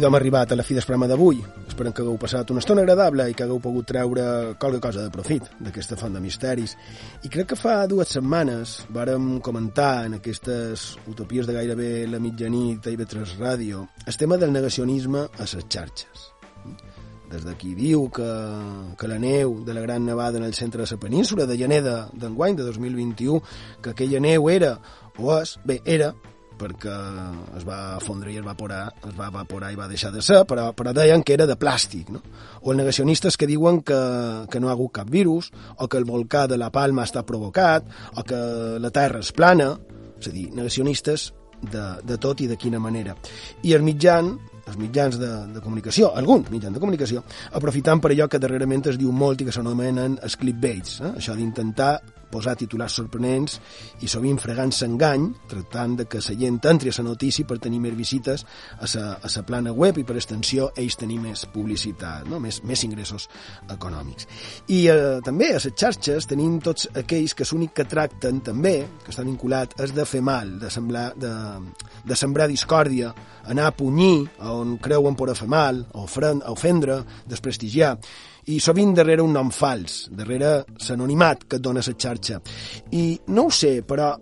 [0.03, 1.37] I d'hom arribat a la fi del programa d'avui.
[1.71, 4.25] Esperem que hagueu passat una estona agradable i que hagueu pogut treure
[4.59, 6.73] qualque cosa de profit d'aquesta font de misteris.
[7.23, 12.83] I crec que fa dues setmanes vàrem comentar en aquestes utopies de gairebé la mitjanit
[12.83, 16.27] a IB3 Ràdio el tema del negacionisme a les xarxes.
[17.31, 18.29] Des d'aquí diu que,
[18.99, 21.85] que la neu de la gran nevada en el centre de la península de gener
[21.87, 23.39] d'enguany de 2021,
[23.81, 24.81] que aquella neu era,
[25.15, 26.11] o és, bé, era
[26.63, 26.95] perquè
[27.59, 30.43] es va fondre i es va evaporar, es va evaporar i va deixar de ser,
[30.49, 32.23] però, però deien que era de plàstic, no?
[32.63, 33.99] O els negacionistes que diuen que,
[34.51, 37.89] que no ha hagut cap virus, o que el volcà de la Palma està provocat,
[38.17, 38.41] o que
[38.83, 39.73] la Terra és plana,
[40.21, 41.33] és a dir, negacionistes
[41.63, 43.15] de, de tot i de quina manera.
[43.67, 44.33] I el mitjan,
[44.63, 47.23] els mitjans de, de comunicació, alguns mitjans de comunicació,
[47.59, 51.15] aprofitant per allò que darrerament es diu molt i que s'anomenen els clickbaits, eh?
[51.23, 51.97] això d'intentar
[52.33, 53.59] posar titulars sorprenents
[54.03, 57.81] i sovint fregant-se engany, tractant de que la gent entri a la notícia per tenir
[57.85, 58.45] més visites
[58.79, 62.41] a la, a la plana web i per extensió ells tenir més publicitat, no?
[62.41, 63.29] més, més ingressos
[63.73, 64.29] econòmics.
[64.73, 69.13] I eh, també a les xarxes tenim tots aquells que l'únic que tracten també, que
[69.13, 71.33] estan vinculats, és de fer mal, de, semblar, de,
[72.09, 73.13] de sembrar discòrdia,
[73.53, 76.05] anar a punyir on creuen per a fer mal, a
[76.53, 77.97] ofendre, desprestigiar
[78.51, 82.41] i sovint darrere un nom fals, darrere l'anonimat que et dona la xarxa.
[82.99, 84.13] I no ho sé, però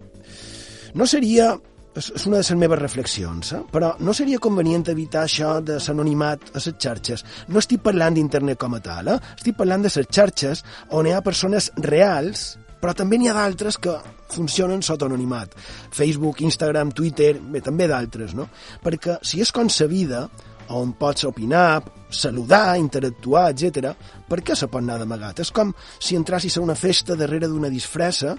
[0.95, 1.55] no seria
[1.91, 3.61] és una de les meves reflexions, eh?
[3.73, 7.25] però no seria convenient evitar això de l'anonimat a les xarxes.
[7.49, 9.19] No estic parlant d'internet com a tal, eh?
[9.37, 10.63] estic parlant de les xarxes
[10.97, 13.97] on hi ha persones reals, però també n'hi ha d'altres que
[14.31, 15.57] funcionen sota anonimat.
[15.91, 18.47] Facebook, Instagram, Twitter, bé, també d'altres, no?
[18.85, 20.29] Perquè si és concebida,
[20.71, 23.95] on pots opinar, saludar, interactuar, etc.
[24.29, 25.43] Per què se pot anar d'amagat?
[25.45, 28.35] És com si entrassis a una festa darrere d'una disfressa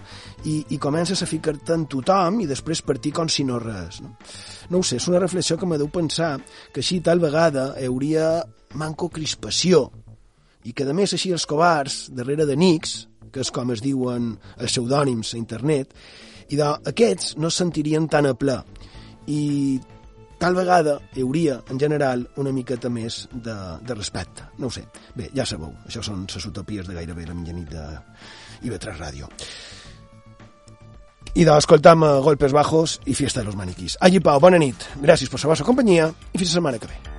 [0.46, 4.02] i, i comences a ficar-te en tothom i després partir com si no res.
[4.04, 4.16] No?
[4.72, 6.38] no ho sé, és una reflexió que me deu pensar
[6.72, 8.42] que així tal vegada hauria
[8.80, 9.90] manco crispació
[10.64, 14.36] i que a més així els covards, darrere de Nix, que és com es diuen
[14.58, 15.96] els pseudònims a internet,
[16.52, 18.60] i d'aquests no es sentirien tan a ple.
[19.28, 19.80] I
[20.42, 24.48] tal vegada hi hauria, en general, una miqueta més de, de respecte.
[24.58, 24.88] No ho sé.
[25.16, 27.86] Bé, ja sabeu, això són les utopies de gairebé la mitjanit de
[28.66, 29.30] IB3 Ràdio.
[31.32, 33.96] I d'escoltam a Golpes Bajos i Fiesta de los Maniquís.
[34.02, 34.90] Allí, Pau, bona nit.
[35.00, 37.11] Gràcies per la vostra companyia i fins la setmana que ve.